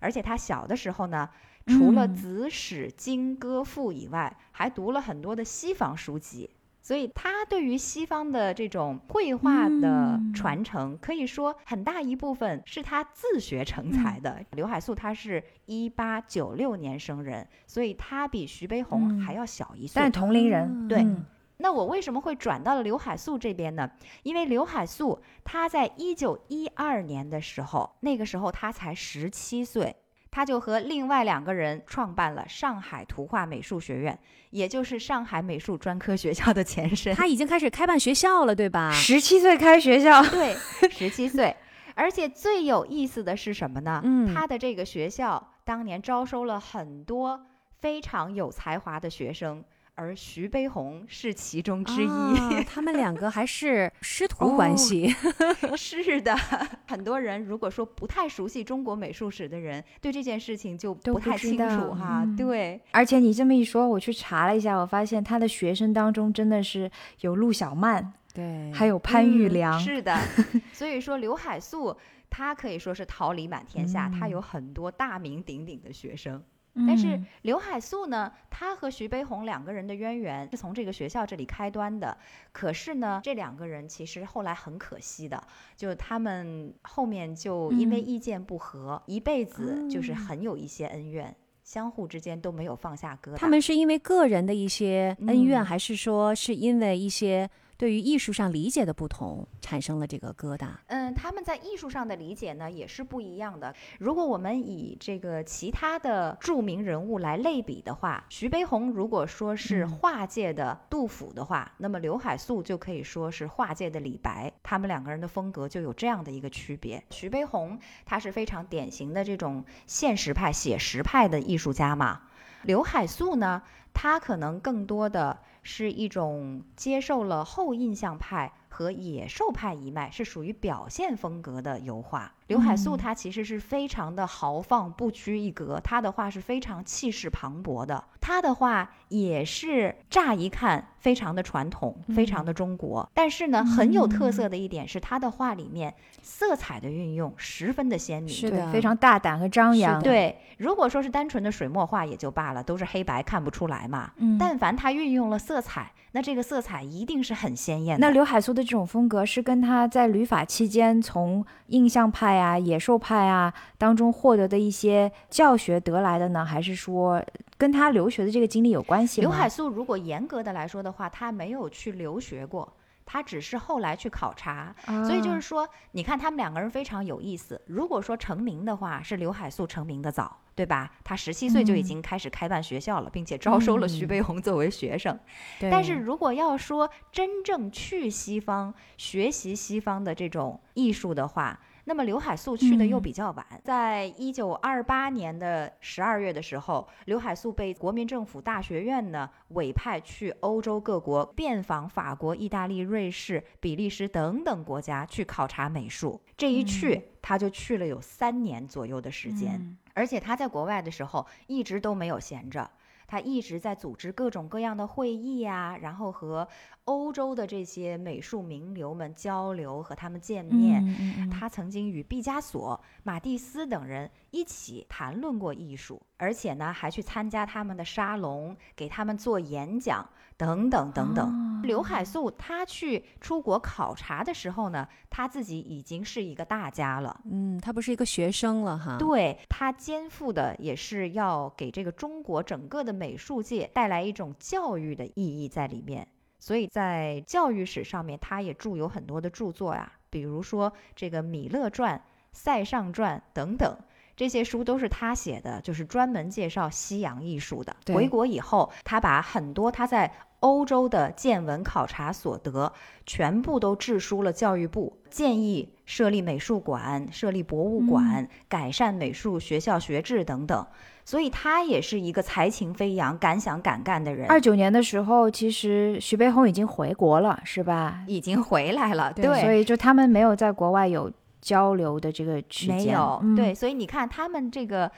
[0.00, 1.30] 而且他小的时候呢，
[1.66, 6.50] 除了嗯子史经歌赋以外，还读了很多的西方书籍。
[6.84, 14.44] 所以他对于西方的这种绘画的嗯传承，可以说很大一部分是他自学成才的。
[14.50, 19.94] 刘海粟他是一八九六年生人，所以他比徐悲鸿嗯还要小一岁。
[19.96, 21.24] 但同龄人，对嗯
[21.56, 23.90] 那我为什么会转到了刘海粟这边呢？
[24.22, 29.96] 因为刘海粟他在一九一二年的时候，那个时候他才十七岁，
[30.34, 34.18] 他就和另外两个人创办了上海图画美术学院，
[34.50, 37.14] 也就是上海美术专科学校的前身。
[37.14, 38.90] 他已经开始开办学校了，对吧？
[38.90, 40.56] 十七岁开学校，对，
[40.90, 41.54] 十七岁。
[41.94, 44.00] 而且最有意思的是什么呢？
[44.02, 47.46] 嗯他的这个学校当年招收了很多
[47.78, 49.62] 非常有才华的学生，
[49.96, 52.08] 而徐悲鸿是其中之一。
[52.08, 55.14] 啊他们两个还是师徒关系。
[55.76, 56.34] 是的，
[56.88, 62.22] 很多人如果说不太熟悉中国美术史的人，对这件事情就不不太清楚哈。
[62.24, 66.90] 嗯对，而且你这么一说，我去查了一下，我发现他的学生当中真的是
[67.20, 70.16] 有陆小曼，对，还有潘玉嗯良，是的，
[70.72, 71.96] 所以说刘海粟
[72.28, 76.42] 他可以说是桃李满天下，他嗯有很多大名鼎鼎的学生。
[76.86, 77.26] 但是嗯。
[77.42, 82.16] 刘海粟呢，他和徐悲鸿两个人的渊源是从这个学校这里开端的。
[82.52, 85.42] 可是呢，这两个人其实后来很可惜的，
[85.76, 88.06] 就他们后面就因为嗯。
[88.06, 90.16] 意见不合，一辈子就是哦。
[90.16, 93.36] 很有一些恩怨，相互之间都没有放下疙瘩。
[93.36, 95.64] 他们是因为个人的一些恩怨，嗯。
[95.64, 100.68] 还是说是因为一些对于艺术上理解的不同，产生了这个疙瘩？
[100.86, 103.74] 嗯，他们在艺术上的理解呢也是不一样的。
[103.98, 114.52] 如果我们以这个其他的著名人物来类比的话，徐悲鸿如果说是嗯画界的杜甫的话，那么刘海粟就可以说是画界的李白。
[114.62, 117.02] 他们两个人的风格就有这样的一个区别。
[117.10, 122.22] 徐悲鸿他是非常典型的这种现实派、写实派的艺术家嘛。
[122.62, 123.62] 刘海粟呢，
[123.94, 132.34] 它可能更多的是一种接受了后印象派和野兽派一脉，是属于表现风格的油画。
[132.46, 135.80] 刘海粟他其实是非常的豪放，不拘一格。
[135.82, 138.04] 他的画是非常气势磅礴的。
[138.20, 143.08] 他的画也是乍一看非常的传统，非常的中国。
[143.14, 150.02] 但是呢，很有特色的一点是，他的画里面色彩的运用十分的鲜明，是的，非常大胆和张扬。
[150.02, 154.12] 对，如果说是单纯的水墨画也就罢了，都是黑白看不出来嘛。
[154.16, 155.92] 嗯，但凡他运用了色彩。
[156.16, 158.06] 那这个色彩一定是很鲜艳的。
[158.06, 167.24] 那刘海粟的这种风格是跟他在旅法期间从印象派啊、野兽派啊当中获得的一些教学得来的呢，还是说
[167.56, 169.28] 跟他留学的这个经历有关系吗？
[169.28, 172.72] 刘海粟如果严格的来说的话，他没有去留学过。
[173.06, 177.60] 他只是后来去考察，所以就是说，你看他们两个人非常有意思。
[177.66, 180.90] 如果说成名的话，是刘海粟成名的早，对吧？
[181.04, 185.20] 他十七岁就已经开始开办学校了，并且招收了徐悲鸿作为学生。
[185.60, 206.20] 但是如果要说真正去西方学习西方的这种艺术的话，那么刘海粟去的又比较晚，在一九二八年的十二月的时候，刘海粟被国民政府大学院呢委派去欧洲各国遍访法国、意大利、瑞士、比利时等等国家去考察美术。
[206.36, 212.70] 这一去，他就去了有三年左右的时间，而且他在国外的时候一直都没有闲着。
[213.06, 216.46] 他一直在组织各种各样的会议呀，然后和
[216.84, 221.30] 欧洲的这些美术名流们交流，和他们见面。
[221.30, 230.08] 他曾经与毕加索、马蒂斯等人一起谈论过艺术，而且呢，还去参加他们的沙龙，给他们做演讲。
[230.36, 237.20] 等等等等，刘海粟他去出国考察的时候呢，他自己已经是一个大家了。
[237.30, 238.96] 嗯，他不是一个学生了哈。
[238.98, 246.06] 对他肩负的也是要给这个中国整个的美术界带来一种教育的意义在里面。
[246.40, 251.96] 所以在教育史上面，他也著有很多的著作呀，比如说这个《米勒传》
[252.32, 253.78] 《塞尚传》等等。
[254.16, 257.74] 这些书都是他写的，就是专门介绍西洋艺术的。
[257.92, 262.72] 回国以后，他把很多他在欧洲的见闻考察所得，
[263.06, 270.64] 全部都致书了教育部，建议设立美术馆、设立博物馆、改善美术学校学制等等。
[271.06, 274.26] 所以他也是一个才情飞扬、敢想敢干的人。
[274.28, 278.04] 二九年的时候，其实徐悲鸿已经回国了，是吧？
[278.06, 279.12] 已经回来了。
[279.12, 281.10] 对，所以就他们没有在国外有。
[281.44, 284.90] 交流的这个区间没有对，所以你看他们这个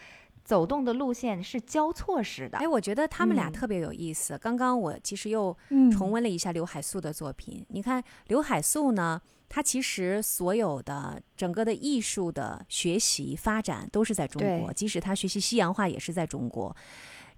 [0.45, 2.59] 走动的路线是交错式的。
[2.59, 4.39] 哎，我觉得他们俩特别有意思。
[4.39, 5.55] 刚刚我其实又
[5.91, 7.67] 重温了一下刘海粟的作品。
[7.71, 16.75] 你看刘海粟呢，他其实所有的整个的艺术的学习发展都是在中国，即使他学习西洋画也是在中国。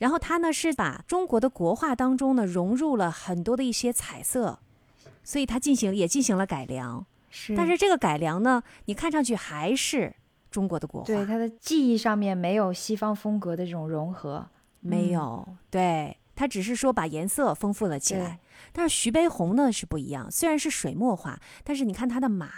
[0.00, 4.59] 然后他呢是把中国的国画当中呢融入了很多的一些彩色，
[5.24, 7.06] 所以他进行也进行了改良。
[7.57, 10.14] 但是这个改良呢，你看上去还是
[10.51, 11.07] 中国的国画。
[11.07, 14.49] 对，它的技艺上面没有西方风格的这种融合，
[14.81, 15.47] 没有。
[15.70, 18.39] 对，它只是说把颜色丰富了起来。
[18.72, 22.51] 但是徐悲鸿呢是不一样，虽然是水墨画，但是你看他的马，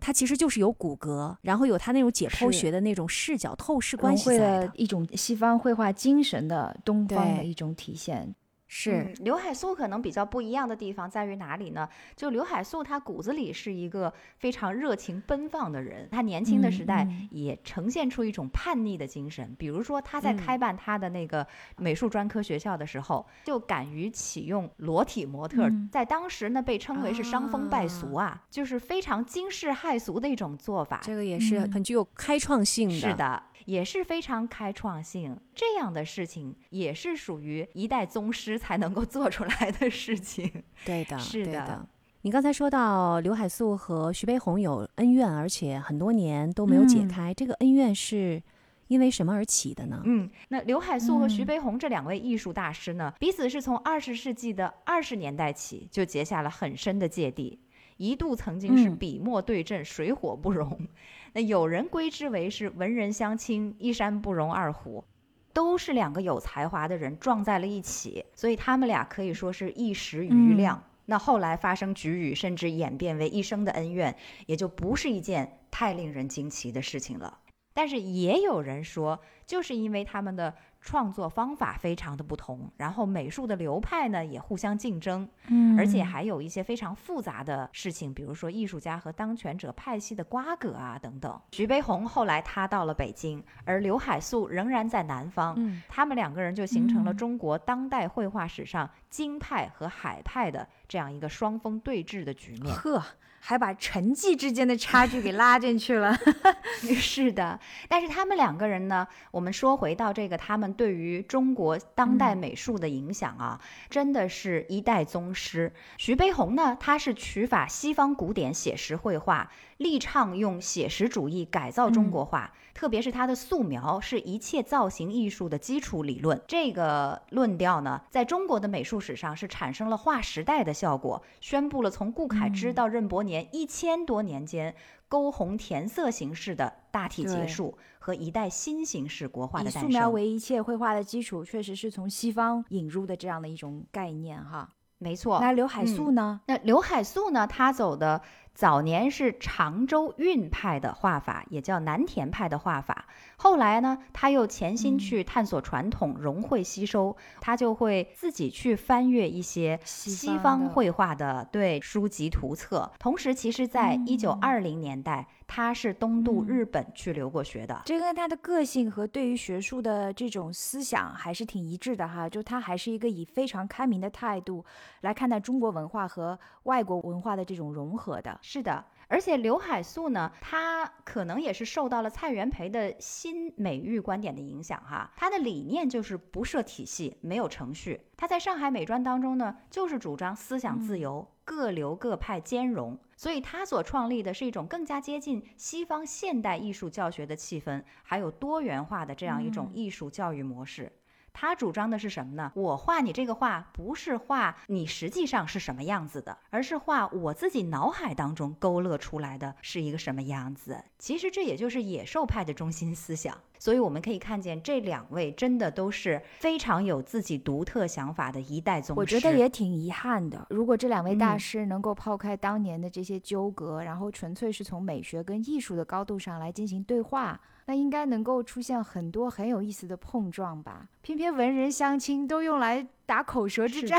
[0.00, 8.34] 它其实就是有骨骼，然后有他那种解剖学的那种视角透视关系在的，一种西方绘画精神的东方的一种体现。
[8.76, 11.88] 是刘海粟可能比较不一样的地方在于哪里呢？
[12.16, 19.54] 就刘海粟他骨子里是一个非常热情奔放的人，他年轻的时代也呈现出一种叛逆的精神。
[19.56, 21.46] 比如说他在开办他的那个
[21.76, 31.00] 美术专科学校的时候，就敢于启用裸体模特，在当时呢被称为是伤风败俗啊，就是非常惊世骇俗的一种做法。
[31.00, 32.94] 这个也是很具有开创性的。
[32.96, 33.40] 是的。
[33.64, 40.62] 也是非常开创性，这样的事情也是属于一代宗师才能够做出来的事情。
[40.84, 41.86] 对的，是的。
[42.22, 48.42] 你刚才说到刘海粟和徐悲鸿有恩怨，而且很多年都没有解开，这个恩怨是
[48.88, 50.00] 因为什么而起的呢？
[50.04, 57.58] 嗯，那刘海粟和徐悲鸿这两位艺术大师呢，彼此是从二十世纪的二十年代起就结下了很深的芥蒂，
[57.96, 60.88] 一度曾经是笔墨对阵，水火不容。
[61.32, 65.04] 那有人归之为是文人相亲，一山不容二虎，
[65.52, 70.82] 都是两个有才华的人撞在了一起，所以他们俩可以说是一时瑜亮。
[71.06, 74.16] 那后来发生局龉，甚至演变为一生的恩怨，
[74.46, 77.40] 也就不是一件太令人惊奇的事情了。
[77.74, 80.54] 但是也有人说，就是因为他们的。
[80.84, 91.40] 创作方法非常的不同，然后美术的流派呢也互相竞争，嗯，而且还有一些非常复杂的事情，比如说艺术家和当权者派系的瓜葛啊等等。
[91.52, 102.74] 徐悲鸿后来他到了北京，而刘海粟仍然在南方，嗯，他们两个人就形成了中国当代绘画史上京派和海派的这样一个双峰对峙的局面。
[102.74, 103.02] 呵，
[103.46, 106.16] 还把成绩之间的差距给拉进去了。
[106.96, 115.70] 是的，但是他们两个人呢，我们说回到这个，他们对于中国当代美术的影响啊，真的是一代宗师。
[115.98, 122.52] 徐悲鸿呢，他是取法西方古典写实绘画，力倡用写实主义改造中国画。
[122.74, 134.74] 特别是他的素描是一切造型艺术的基础理论，这个论调呢，在中国的美术史上是产生了划时代的效果，宣布了从顾恺之到任伯年一千多年间
[135.08, 139.82] 勾红填色形式的大体结束和一代新形式国画的诞生。
[139.82, 144.68] 以素描为一切绘画的基础，确实是从西方引入的这样的一种概念哈。
[144.98, 145.38] 没错。
[145.40, 146.40] 那刘海粟呢？
[146.46, 147.46] 那刘海粟呢？
[147.46, 148.20] 他走的。
[148.54, 153.06] 早年是常州韵派的画法，也叫南田派的画法。
[153.36, 162.90] 后来呢，他又潜心去探索传统，融会吸收，他就会自己去翻阅一些西方绘画的对书籍图册。
[162.98, 167.82] 同时，其实在一九二零年代，他是东渡日本去留过学的。
[167.84, 172.28] 这跟他的个性和对于学术的这种思想还是挺一致的哈。
[172.28, 174.64] 就他还是一个以非常开明的态度
[175.02, 178.38] 来看待中国文化和外国文化的这种融合的。
[178.42, 178.84] 是的。
[179.08, 185.12] 而且刘海粟呢，他可能也是受到了蔡元培的新美育观点的影响哈。
[185.16, 188.00] 他的理念就是不设体系，没有程序。
[188.16, 192.98] 他在上海美专当中呢，就是主张思想自由，各流各派兼容。
[193.16, 200.90] 所以他所创立的是一种更加接近西方现代艺术教学的气氛，还有多元化的这样一种艺术教育模式。
[201.34, 202.52] 他主张的是什么呢？
[202.54, 210.82] 我画你这个画，不是画你实际上是什么样子的，而是画我自己脑海当中勾勒出来的是一个什么样子。
[210.98, 213.36] 其实这也就是野兽派的中心思想。
[213.64, 219.00] 所以我们可以看见，这两位真的都是非常有自己独特想法的一代宗师。
[219.00, 220.46] 我觉得也挺遗憾的。
[220.50, 227.40] 如果这两位大师能够抛开当年的这些纠葛，然后纯粹是从美学跟艺术的高度上来进行对话。
[227.66, 230.86] 那应该能够出现很多很有意思的碰撞吧？
[231.00, 233.98] 偏偏文人相亲都用来打口舌之战，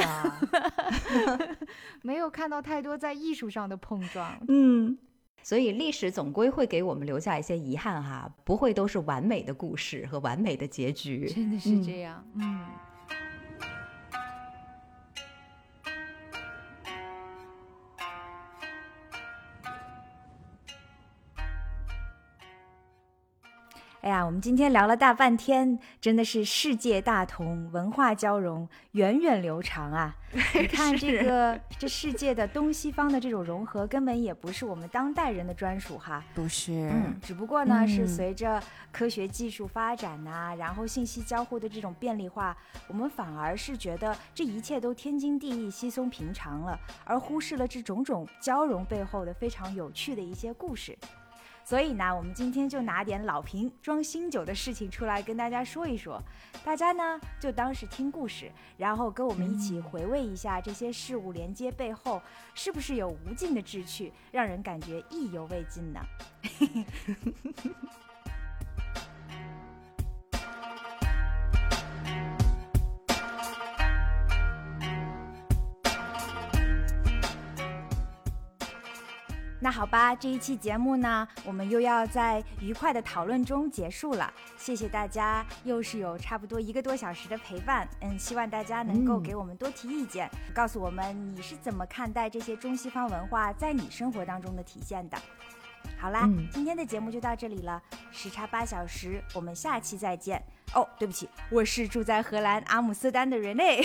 [2.03, 4.38] 没有看到太多在艺术上的碰撞。
[4.47, 4.95] 嗯，
[5.45, 11.27] 所以历史总归会给我们留下一些遗憾哈，不会都是完美的故事和完美的结局。
[11.29, 12.65] 真的是这样，嗯。
[24.05, 30.15] 哎呀，我们今天聊了大半天，真的是世界大同，文化交融，源远流长啊！
[30.53, 42.55] 你看这个 这世界的东西方的这种融合，根本也不是我们当代人的专属哈，不是，嗯，只不过呢是随着科学技术发展呐，然后信息交互的这种便利化，
[42.87, 50.95] 我们反而是觉得这一切都天经地义、稀松平常了，而忽视了这种种交融背后的非常有趣的一些故事。
[51.66, 56.22] 所以呢，我们今天就拿点老瓶装新酒的事情出来跟大家说一说，
[56.63, 62.22] 大家呢就当是听故事，然后跟我们一起回味一下这些事物连接背后
[62.53, 65.99] 是不是有无尽的志趣，让人感觉意犹未尽呢？
[79.66, 84.32] 那好吧，这一期节目呢，我们又要在愉快的讨论中结束了。
[84.55, 87.89] 谢谢大家，又是有差不多一个多小时的陪伴。
[88.01, 95.18] 嗯，希望大家能够给我们多提意见，告诉我们你是怎么看待这些中西方文化在你生活当中的体现的。
[95.97, 100.39] 好啦，今天的节目就到这里了，时差八小时，我们下期再见。
[100.76, 103.84] 哦，对不起，我是住在荷兰阿姆斯特丹的人类。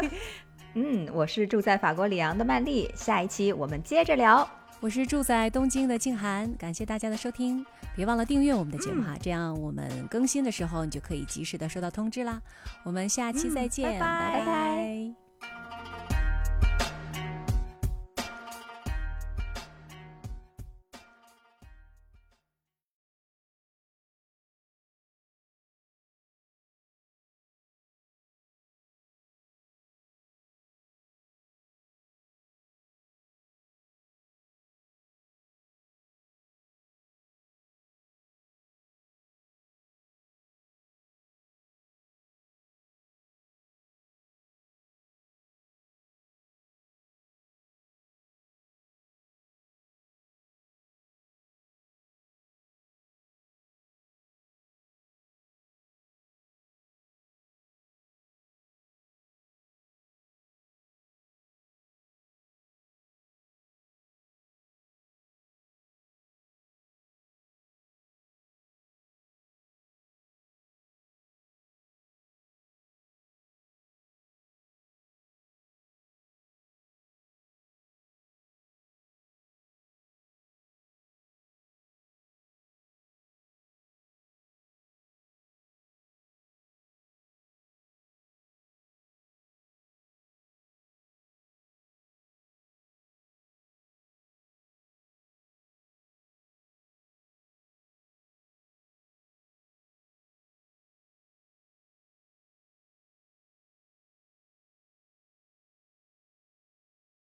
[0.76, 2.92] 嗯，我是住在法国里昂的曼丽。
[2.94, 4.46] 下一期我们接着聊。
[4.80, 7.64] 我是住在东京的静涵，感谢大家的收听，
[7.96, 12.40] 别忘了订阅我们的节目哈，这样我们更新的时候你就可以及时的收到通知啦。
[12.84, 14.97] 我们下期再见，拜拜。